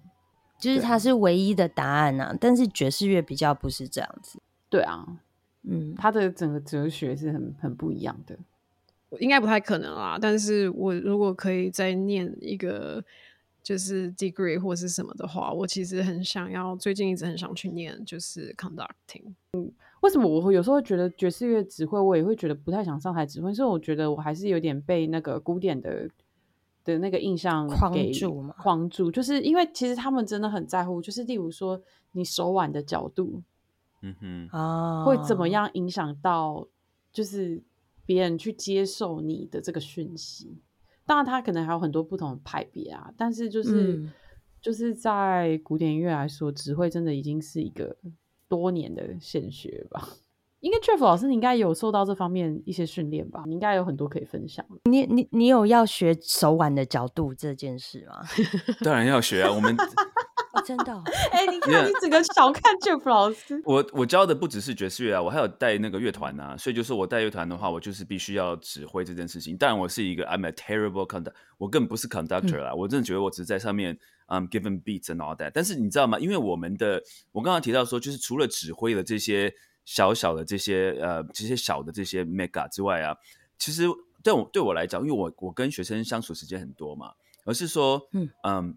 [0.58, 4.38] 就是它是唯一的答案呐、但是爵士乐比较不是这样子。
[4.68, 5.22] 对啊，
[5.62, 8.38] 嗯，他的整个哲学是很很不一样的。
[9.18, 10.18] 应该不太可能啦。
[10.20, 13.04] 但是我如果可以再念一个
[13.62, 19.34] 就是 degree 或是什么的话，我其实很想要，最近一直很想去念就是 conducting。
[19.52, 26.08] 嗯为什么我会有时候会觉得爵士乐指挥，我也会觉得不太想上台指挥，所以我觉得我还是有点被那个古典的
[26.82, 31.78] 的那个印象框住嘛框住，就是因为其实他们真的很在乎，就是例如说
[32.12, 33.42] 你手腕的角度
[34.02, 35.48] 嗯哼，啊，会怎么？
[35.48, 36.66] 样影响到，
[37.12, 37.62] 就是
[38.06, 40.58] 别人去接受你的这个讯息。
[41.06, 44.12] 当然，他可能还有很多不同的派别啊，但是就是、嗯
[44.60, 47.96] 就是在古典音乐来说，指挥真的已经是一个
[48.46, 50.06] 多年的现学吧。
[50.60, 53.42] 应该 Jeff 老师，你应该有受到这方面一些训练吧？
[53.46, 54.62] 你应该有很多可以分享。
[54.84, 58.20] 你你你有要学手腕的角度这件事吗？
[58.84, 59.50] 当然要学啊。
[59.50, 59.74] 我们
[60.52, 69.56] 哦真的哦、 哎、你看你整个小看 Jeff 老师，我我教的不只是爵士乐啊，我还有带那个乐团啊，所以就是我带乐团的话，我就是必须要指挥这件事情。
[69.56, 75.50] 当然，我是一个 I'm a terrible conductor，我根本不是 conductor 啦，我真的觉得我只是在上面嗯、um, given beats and all that。
[75.54, 76.18] 但是你知道吗？
[76.18, 79.52] 因为我们的我刚刚提到说，就是除了指挥的这些
[79.84, 83.16] 小小的这些呃这些小的这些 mega 之外啊，
[83.58, 83.84] 其实
[84.22, 87.12] 对我对我来讲，因为我我跟学生相处时间很多嘛，
[87.44, 88.76] 而是说嗯嗯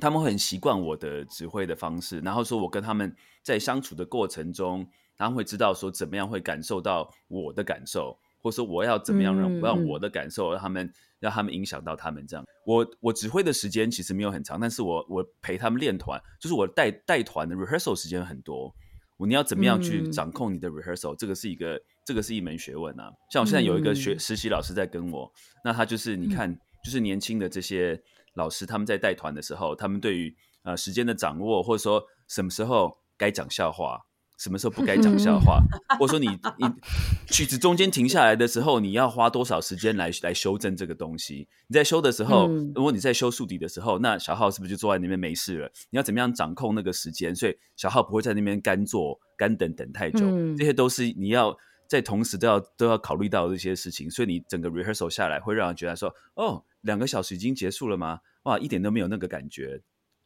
[0.00, 4.86] 他们会很习惯我的指挥的方式，然后说我跟他们在相处的过程中，
[5.16, 12.44] 他们会知道说怎么样会感受到我的感受，或者说我要怎么样让、嗯让我的感受让他们让他们影响到他们这样。
[12.64, 18.74] 我我指挥的时间其实没有很长，但是我我陪他们练团，就是我带带团的 rehearsal 时间很多。
[19.18, 23.12] 我你要怎么样去嗯掌控你的 rehearsal？、这个是一个这个是一门学问啊。
[23.30, 25.30] 像我现在有一个学、嗯实习老师在跟我，
[25.62, 28.02] 那他就是你看，就是年轻的这些
[28.34, 34.00] 老师，他们在带团的时候，他们对于呃时间的掌握，或者说什么时候该讲笑话，
[34.38, 35.60] 什么时候不该讲笑话，
[35.98, 36.66] 或者说你你
[37.28, 41.48] 曲子中间停下来的时候，你要花多少时间来来修正这个东西？
[41.66, 45.70] 你在修的时候，嗯如果你在修竖笛的时候，那小号是不是就坐在那边没事了？
[45.90, 47.34] 你要怎么样掌控那个时间？
[47.34, 51.56] 所以小号不会在那边干坐、干等等太久，嗯这些都是你要
[51.86, 54.10] 在同时都要都要考虑到的一些事情。
[54.10, 58.20] 所以你整个 rehearsal 下来，会让人觉得说，哦，两个小时已经结束了吗？
[58.44, 59.82] 哇，一点都没有那个感觉。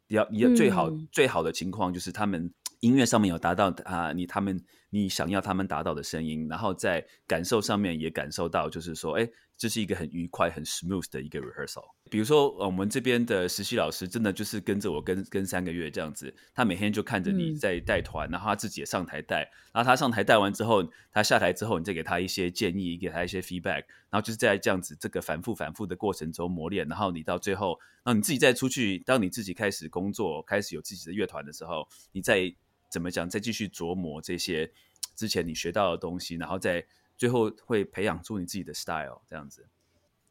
[0.09, 11.85] 要要最好、嗯最好的情况就是他们音乐上面有达到啊、你他们你想要他们达到的声音，然后在感受上面也感受到，就是说，哎，这是一个很愉快、很 smooth 的一个 rehearsal。
[12.11, 32.53] 比如说，呃我们这边的实习老师真的就是跟着我跟跟三个月这样子，他每天就看着你嗯在带团，然后他自己也上台带，然后他上台带完之后，他下台之后，你再给他一些建议，给他一些 feedback，然后就是在这样子这个反复反复的过程中磨练，然后你到最后，然后你自己再出去，当你自己开始工作，开始有自己的乐团的时候，你再
[32.91, 34.71] 怎么讲，再继续琢磨这些
[35.17, 36.85] 之前你学到的东西，然后再
[37.17, 39.67] 最后会培养出你自己的 style，这样子。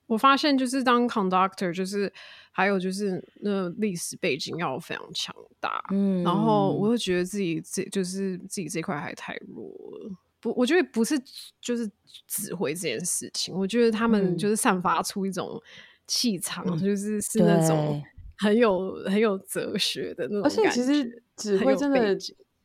[0.05, 2.11] 我发现就是当 conductor，就是
[2.51, 10.11] 还有就是那历史背景要非常强大，嗯然后我又觉得自己这就是自己这块还太弱了。
[10.41, 11.17] 不，我觉得不是
[11.61, 11.89] 就是
[12.27, 15.59] 指挥这件事情，我觉得他们嗯就是散发出一种
[16.05, 18.03] 气场，嗯就是是那种
[18.37, 20.63] 很有很有哲学的那种而感觉。
[20.63, 22.15] 且其实指挥真的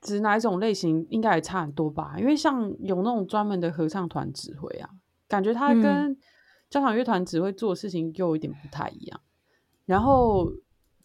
[0.01, 2.15] 指哪一种类型应该也差很多吧？
[2.19, 4.89] 因为像有那种专门的合唱团指挥啊，
[5.27, 6.17] 感觉他嗯跟
[6.71, 9.21] 交响乐团指挥做的事情又有一点不太一样。
[9.87, 10.53] 然后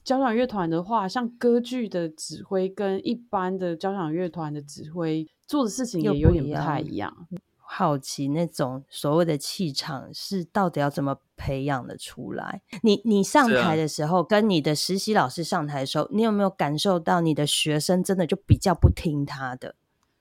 [0.03, 7.27] 交响乐团的话，像歌剧的指挥跟一般的交响乐团的指挥做的事情也有点不不一样太一样。
[7.75, 12.61] 好奇那种所谓的气场是到底要怎么培养的出来？
[12.83, 19.73] 你你上台的时候，跟你的实习老师上台的时候，你有没有感受到你的学生真的就比较不听他的？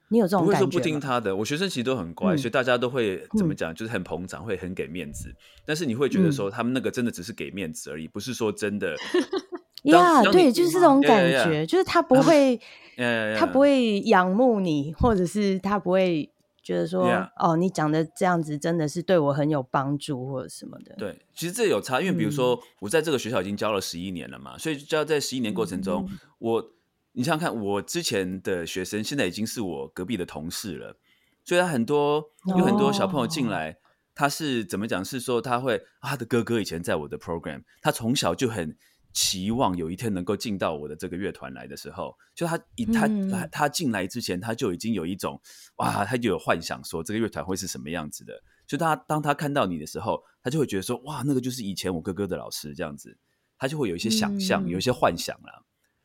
[0.08, 0.64] 你有这种感觉？
[0.64, 5.34] 不会说不听他的，我学生其实都很乖，嗯所以大家都会怎么嗯讲，就是很捧场，会很给面子。
[5.66, 8.96] 但是你会觉得嗯说，他们那个真的只是给面子而已，不是说真的。
[9.84, 12.58] 呀对，就是这种呀感觉，就是他不会，
[12.96, 16.31] 呃他不会仰慕你，或者是他不会
[16.62, 20.94] 觉得说 Yeah 哦，你讲的这样子真的是对我很有帮助，或者什么的。
[20.96, 26.08] 对，其实这有差，因为比如嗯说我在这个学校已经教了十一年了嘛，所以教在十一年过程中，
[26.38, 26.64] 我
[27.12, 30.96] 你想想看，我之前的学生现在已经是我隔壁的同事了。
[31.44, 33.76] 所以他很多有很多小朋友进哦来，
[34.14, 35.04] 他是怎么讲？
[35.04, 38.76] 是说他会、啊他的哥哥以前在我的 program，他从小就很
[39.12, 45.40] 期望有一天能够进到我的这个乐团来的时候，就他一他、嗯他他进来之前，他就已经有一种
[45.76, 48.32] 哇，他就有幻想说这个乐团会是什么样子的。
[48.66, 53.16] 就他当他看到你的时候，他就会觉得说哇，那个就是以前我哥哥的老师这样子，
[53.58, 55.62] 他就会有一些想象，嗯有一些幻想啦。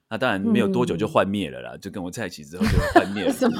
[0.09, 3.31] 那当然没有多久就幻灭了啦，就跟我在一起之后就幻灭了。
[3.33, 3.57] 什么？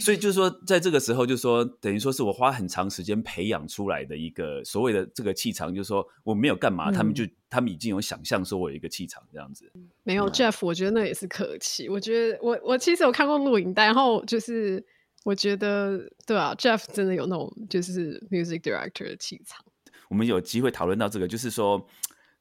[0.00, 9.70] 所以就是说，在这个时候，就是说，等于说是我花很长时间培养出来的一个所谓的这个气场，就是说我没有干嘛，他们就他们已经有想象说我有一个气场这样子。
[10.04, 11.88] 没有 Jeff，我觉得那也是客气。
[11.88, 14.84] 我觉得我我其实有看过录影带，然后就是
[15.24, 19.64] 我觉得对啊，Jeff 真的有那种就是 music director 的气场。
[20.08, 21.86] 我们有机会讨论到这个，就是说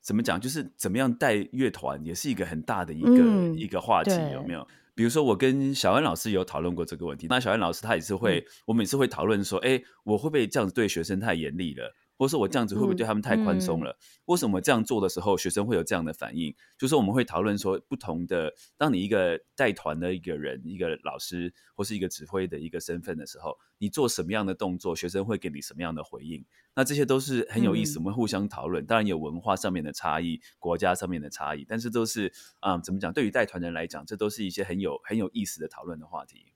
[0.01, 4.65] 怎么讲，就是怎么样带乐团，也是一个很大的一个、嗯一个话题，有没有？
[4.97, 7.27] 比如说，我跟小安老师有讨论过这个问题。
[7.29, 11.93] 那小安老师他也是会，我们也是会讨论说，哎，我会不会这样子对学生太严厉了？
[12.17, 13.97] 或者说我这样子会不会对他们太宽松了？
[14.25, 16.55] 为什么这样做的时候，学生会有这样的反应？
[16.77, 26.43] 就是我们会讨论说，不同的，当你一个带团的一个人、一个老师或是一个指挥的一个身份的时候，你做什么样的动作，学生会给你什么样的回应？
[26.73, 28.85] 那这些都是很有意思，嗯我们互相讨论。
[28.85, 33.13] 当然有文化上面的差异，国家上面的差异，但是都是啊、嗯怎么讲？
[33.13, 36.53] 对于带团人来讲，这都是一些很有很有意思的讨论的话题。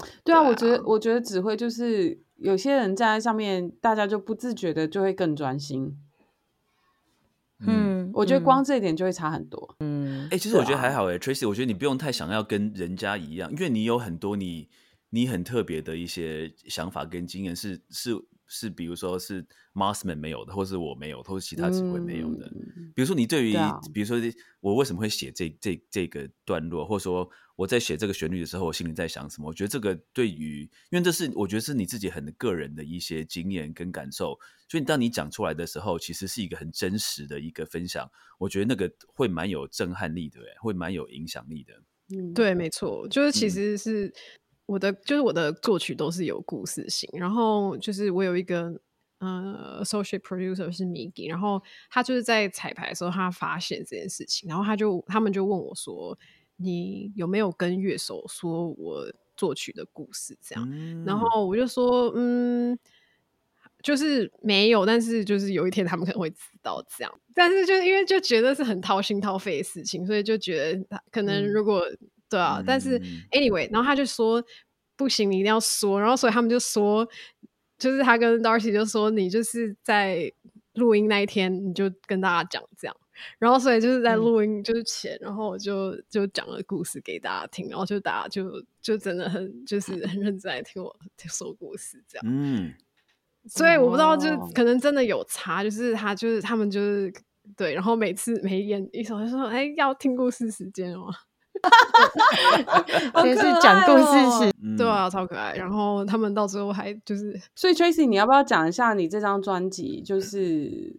[0.00, 5.96] 嗯，对啊，对我觉得啊我觉得指挥就是有些人站在上面，大家就不自觉的就会更专心。
[7.66, 9.74] 嗯，我觉得光这一点就会差很多。
[9.80, 14.68] 嗯，哎、其实我觉得还好哎、t r a c y 我觉得你不用太想要跟人家一样，因为你有很多你
[15.08, 18.10] 你很特别的一些想法跟经验是是
[18.46, 19.44] 是，比如说是
[19.74, 22.46] Marsman 没有的，或是我没有的，或是其他指挥没有的。
[22.46, 24.18] 嗯比如说你对于，对啊比如说
[24.60, 29.48] 我为什么会写这这这个段落，或者说我在写这个旋律的时候，我心里在想什么？
[29.48, 34.38] 我觉得这个对于，因为这是我觉得是你自己很个人的一些经验跟感受，
[34.68, 38.10] 所以当你讲出来的时候，其实是一个很真实的一个分享。
[38.38, 41.74] 我觉得那个会蛮有震撼力的，会蛮有影响力的。
[42.08, 44.14] 嗯，对，没错，就是其嗯实是
[44.66, 47.08] 我的，就是我的作曲都是有故事性。
[47.14, 48.78] 然后就是我有一个
[49.18, 56.18] 呃 associate producer 是 Migi，然后他就是在彩排的时候，他发现这件事情，然后他就他们就问我说
[56.56, 59.06] ：“你有没有跟乐手说我
[59.36, 62.78] 作曲的故事？”这样，嗯然后我就说：“嗯。”
[63.82, 71.86] 就是没有，但是就是有一天他们可能会知道这样，但是就是因为就觉得是很掏心掏肺的事情，所以就觉得他可能嗯如果、
[72.28, 73.22] 对啊，但是嗯。
[73.32, 74.42] anyway，然后他就说
[74.96, 77.06] 不行，你一定要说，然后所以他们就说，
[77.78, 80.32] 就是他跟 Darcy 就说你就是在
[80.74, 82.96] 录音那一天你就跟大家讲这样，
[83.38, 84.18] 然后所以就是在嗯。
[84.18, 90.94] 录音就是前，然后我就就讲了故事给大家听，然后就大家就就真的很就是很认真来听我
[91.28, 92.24] 说故事这样。
[92.28, 92.74] 嗯，
[93.46, 97.12] 所以我不知道，就可能真的有差，就是他就是他们就是
[97.56, 101.08] 对，然后每次每演一首就说，哎，要听故事时间哦，
[103.22, 105.54] 这是讲故事对啊，超可爱。
[105.54, 110.02] 然后他们到最后还就是所以 Tracy，你要不要讲一下你这张专辑？
[110.02, 110.94] 就是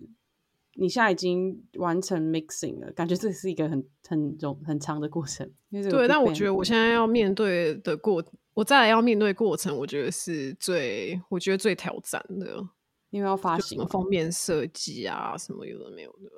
[0.74, 5.50] 你现在已经完成 mixing 了，感觉这是一个很很容很长的过程。
[5.72, 12.64] 对，但我觉得我现在要面对的过，我再来要面对过程，我觉得是最我觉得最挑战的，
[13.10, 16.30] 因为要发行封面设计啊，什么有的没有的，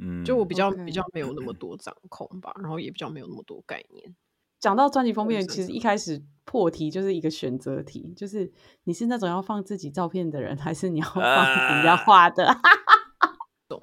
[0.00, 4.14] 嗯就我比较比较没有那么多掌控吧，然后也比较没有那么多概念。
[4.58, 8.52] 讲到专辑封面，其实一开始破题就是一个选择题，就是
[8.84, 12.46] 你是那种要放自己照片的人，还是你要放人家啊画的？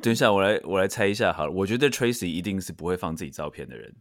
[0.02, 1.52] 等一下，我来我来猜一下好了。
[1.52, 3.96] 我觉得 Tracy 一定是不会放自己照片的人。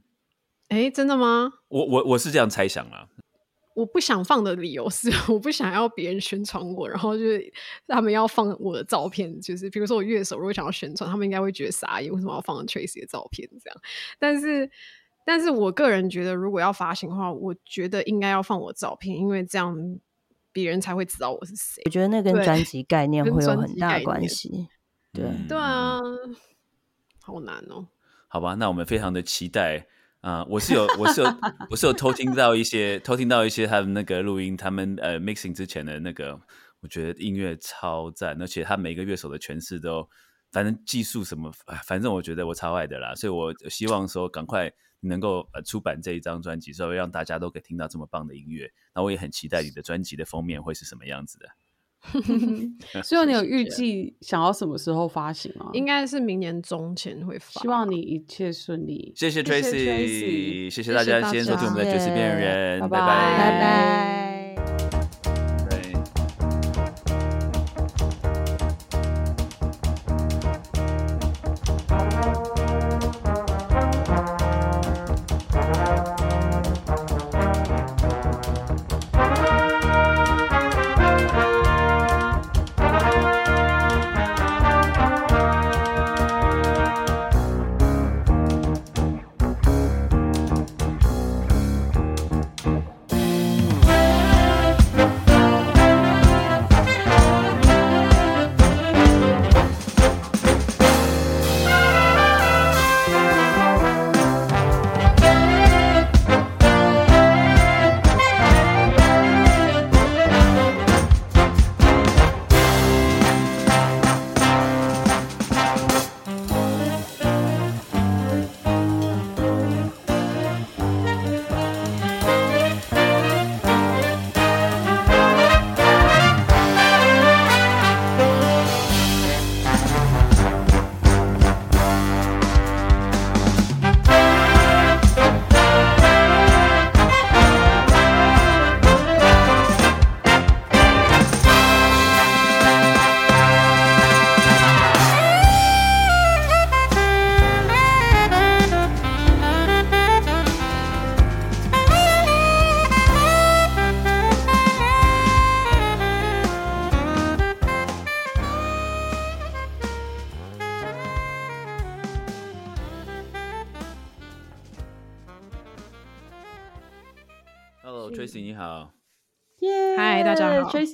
[0.68, 1.52] 哎，真的吗？
[1.68, 3.08] 我我我是这样猜想啊。
[3.76, 7.52] 我不想放的理由是，我不想要别人宣传我，然后就是
[7.86, 13.78] 他们要放我的照片，就是比如说我乐手如果想要宣传，他们应该会觉得傻眼，为什么要放 Tracy 的照片这样？
[14.18, 14.70] 但是，
[15.26, 19.76] 但是我个人觉得，如果要发行的话，我觉得应该要放我照片，因为这样
[20.52, 21.82] 别人才会知道我是谁。
[21.84, 24.68] 我觉得那跟对专辑概念跟会有很大关系。
[25.12, 26.00] 对嗯对啊，
[27.20, 27.86] 好难哦。
[28.28, 29.86] 好吧，那我们非常的期待
[30.26, 31.38] 啊、我是有，我是有，
[31.70, 36.36] 我是有偷听到一些，偷听到一些他们那个录音，他们呃 mixing 之前的那个，
[36.80, 40.10] 我觉得音乐超赞，而且他每个乐手的诠释都，
[40.50, 41.52] 反正技术什么，
[41.84, 44.68] 反正我觉得我超爱的啦，所以我希望说赶快
[44.98, 48.68] 能够呃出版这一张专辑，稍微让大家都可以听到这么棒的音乐。
[48.96, 51.46] 那我也很期待你的专辑的封面会是什么样子的。
[53.02, 55.70] 所以你有预计想要什么时候发行吗？
[55.72, 57.60] 应该是明年中前会发。
[57.60, 59.12] 希望你一切顺利。
[59.14, 64.15] 谢谢谢谢谢谢大家谢谢大今天收听我们的家爵士边缘人，拜拜拜拜拜。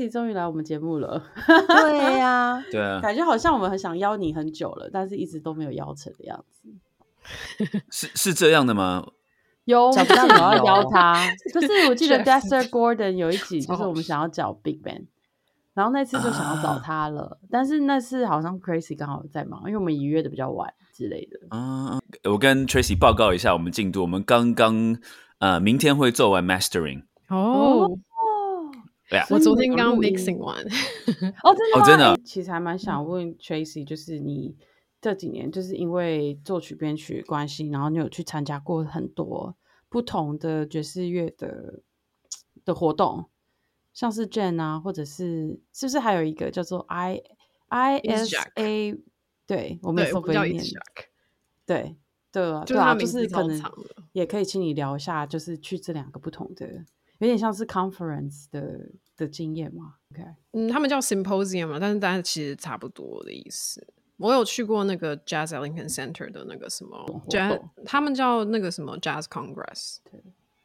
[0.03, 6.69] ，Tracy 终于来我们节目了，对呀、 对啊，感觉好像我们很想邀你很久了，但是一直都没有邀成的样子。
[7.91, 9.07] 是是这样的吗？
[9.65, 15.07] 有，我找们之前有要不到理由邀 他，就是我记得 Dexter Gordon 有一集，就是我们想要找 Big Bang，
[15.73, 21.57] 然后那次就想要找啊他了，但是那次好像 Crazy 刚好在忙，因为我们已约的比较晚之类的。
[21.57, 24.99] 啊，我跟 Tracy 报告一下我们进度，我们刚刚
[25.39, 27.99] 呃明天会做完 mastering，哦，哦，
[29.13, 30.57] 对啊，我昨天刚 mixing 完，
[31.43, 31.83] 哦，真的吗？
[31.83, 32.15] 哦真的。
[32.15, 34.57] 欸其实还蛮想问 Tracy，就是你
[35.03, 39.55] 这几年就是因为作曲编曲的关系，然后你有去参加过很多
[39.91, 41.83] 不同的爵士乐的
[42.65, 43.29] 的活动，
[43.93, 47.21] 像是 Jam 啊，或者是是不是还有一个叫做 I
[47.69, 48.99] I S A？
[49.47, 50.59] 对，我们叫不会念 i。
[50.59, 51.05] Jack，
[51.67, 51.97] 对
[52.31, 53.63] 对啊，就是对啊，就他名字是可能
[54.13, 56.87] 也可以请你聊一下，就是去这两个不同的，
[57.23, 59.95] 有点像是 conference 的的经验嘛。
[60.11, 63.87] OK，嗯，他们叫 symposium 嘛，但是大家其实差不多的意思。
[64.17, 69.99] 我有去过那个 Jazz at Lincoln Center 的那个什么 Jazz，他们叫那个什么 Jazz Congress。
[70.11, 70.21] 对，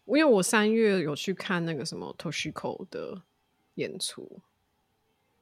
[0.06, 3.22] 因为我三月有去看那个什么 Toshiko 的
[3.76, 4.42] 演出，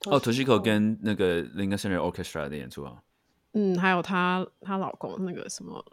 [0.05, 3.01] 哦 Toshiko 跟那个 Lincoln Center Orchestra 的演出啊，
[3.53, 5.84] 嗯，还有她她老公那个什么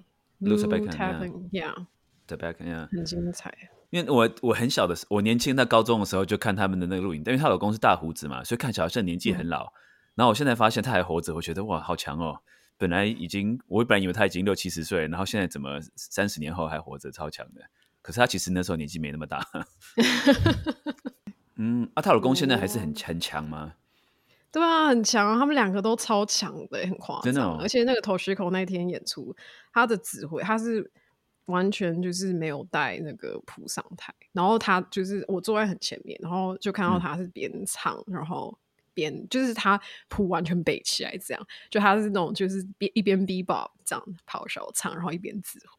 [0.40, 1.86] Luther Lou Beckham，Tappan，yeah，
[2.26, 2.88] 在 back yeah。
[2.88, 3.52] 很精彩。
[3.92, 9.70] 因为我我很小的时候，我年轻在高中的时候就看他们的那个录影，因为她老公是大胡子嘛，所以看起来好像年纪很老。
[10.14, 12.40] 然后我现在发现他还活着，我觉得哇，好强哦！
[12.78, 17.60] 本来已经，我本来以为他已经六七十岁，然后现在怎么三十年后还活着，超强的。
[18.00, 19.46] 可是他其实那时候年纪没那么大。
[21.56, 23.74] 嗯，啊，她老公现在还是很很强吗？
[24.50, 25.38] 对啊，很强啊！
[25.38, 27.24] 他们两个都超强的，很夸张。
[27.24, 29.36] 真的哦而且那个 Toshiko 那天演出，
[29.72, 30.90] 他的指挥他是
[31.46, 37.00] 完全就是没有带那个谱上台，然后他就是我坐在很前面，然后就看到嗯。
[37.00, 38.56] 他是边唱，然后
[38.94, 41.46] 边就是他谱完全背起来，这样。
[41.70, 45.78] 就他是那种就是边一边 b bop 这样咆哮唱，然后一边指挥。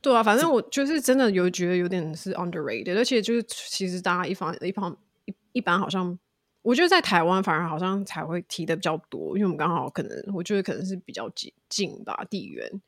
[0.00, 6.18] 对啊，反正我就是真的有觉得有点是 underrated，而且就是其实大家一方一方一一般好像，
[6.62, 12.80] 我觉得在台湾反而好像才会提的比较多，因为我们刚好可能我觉得可能是比较近近吧地缘，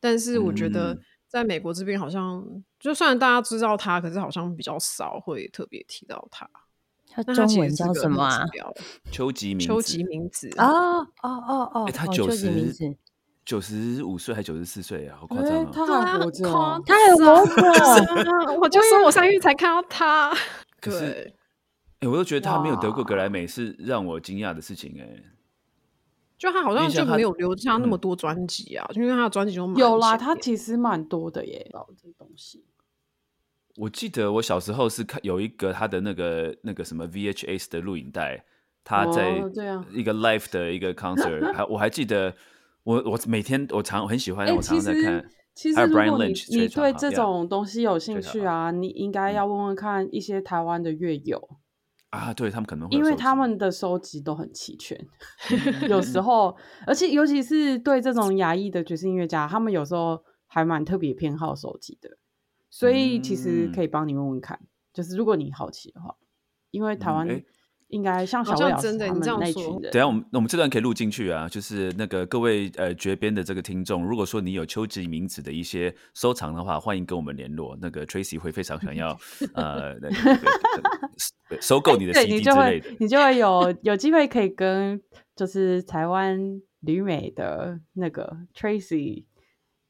[0.00, 2.44] 但是我觉得嗯在美国这边好像，
[2.80, 6.48] 就算大家知道他，可是好像比较少会特别提到他。
[7.10, 8.44] 他中文叫什么啊
[9.10, 10.68] 秋吉明子秋吉明子啊
[10.98, 12.96] 哦哦哦，哎，他哦九就是名十
[13.44, 15.70] 九十五岁还九十四岁啊，好夸哎张啊！
[15.72, 16.44] 他还活着
[16.86, 20.30] 他还活着，啊我就说我上月才看到他，
[20.80, 21.34] 可是对，
[22.00, 25.08] 哎，我都觉得他没有得过格莱美是让我惊讶的事情哎。
[26.38, 31.68] 就他好像就没有留下那么嗯多专辑啊，因为他的专辑都蛮有啦，他其实蛮多的耶，
[32.00, 32.64] 这东西。
[33.76, 38.44] 我记得我小时候是看有一个他的那个那个什么 VHS 的录影带，
[38.82, 39.30] 他在
[39.92, 42.34] 一个 live 的一个 concert，还我还记得
[42.84, 45.28] 我我每天我常很喜欢，哎、我常常在看。
[45.54, 51.48] 其实如果你你对这种东西有兴趣啊，你应该要问问看一些台湾的乐友，
[52.10, 54.98] 啊，对他们可能会因为他们的收集都很齐全。
[55.88, 56.56] 有时候，
[56.86, 62.16] 而且尤其是对这种亚裔的爵士音乐家，他们有时候还蛮特别偏好收集的，
[62.70, 64.58] 所以其实可以帮你问问看，
[64.92, 66.16] 就是如果你好奇的话，
[66.70, 67.26] 因为台湾
[67.88, 77.76] 应该像小魏老师真的你他们这样说那群人，等下我们我们这段可以录进去啊，就是那个各位呃绝编的这个听众，如果说你有秋吉名子的一些收藏的话，欢迎跟我们联络。
[77.80, 79.18] 那个 Tracy 会非常想要
[79.54, 80.32] 呃那个
[81.50, 82.88] 呃收购你的对 CD 你就之类的。
[82.88, 85.00] 会你就会有有机会可以跟
[85.34, 86.38] 就是台湾
[86.80, 89.24] 旅美的那个 Tracy，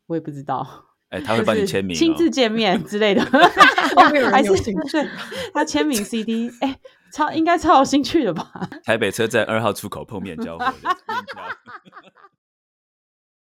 [0.07, 3.25] 我也不知道，哎，他会就是帮你签名、哦，亲自见面之类的，
[4.31, 5.09] 还是对
[5.53, 6.79] 他签名 CD，哎、
[7.13, 8.51] 超应该超有兴趣的吧？
[8.85, 10.97] 台北车站二号出口碰面交汇的。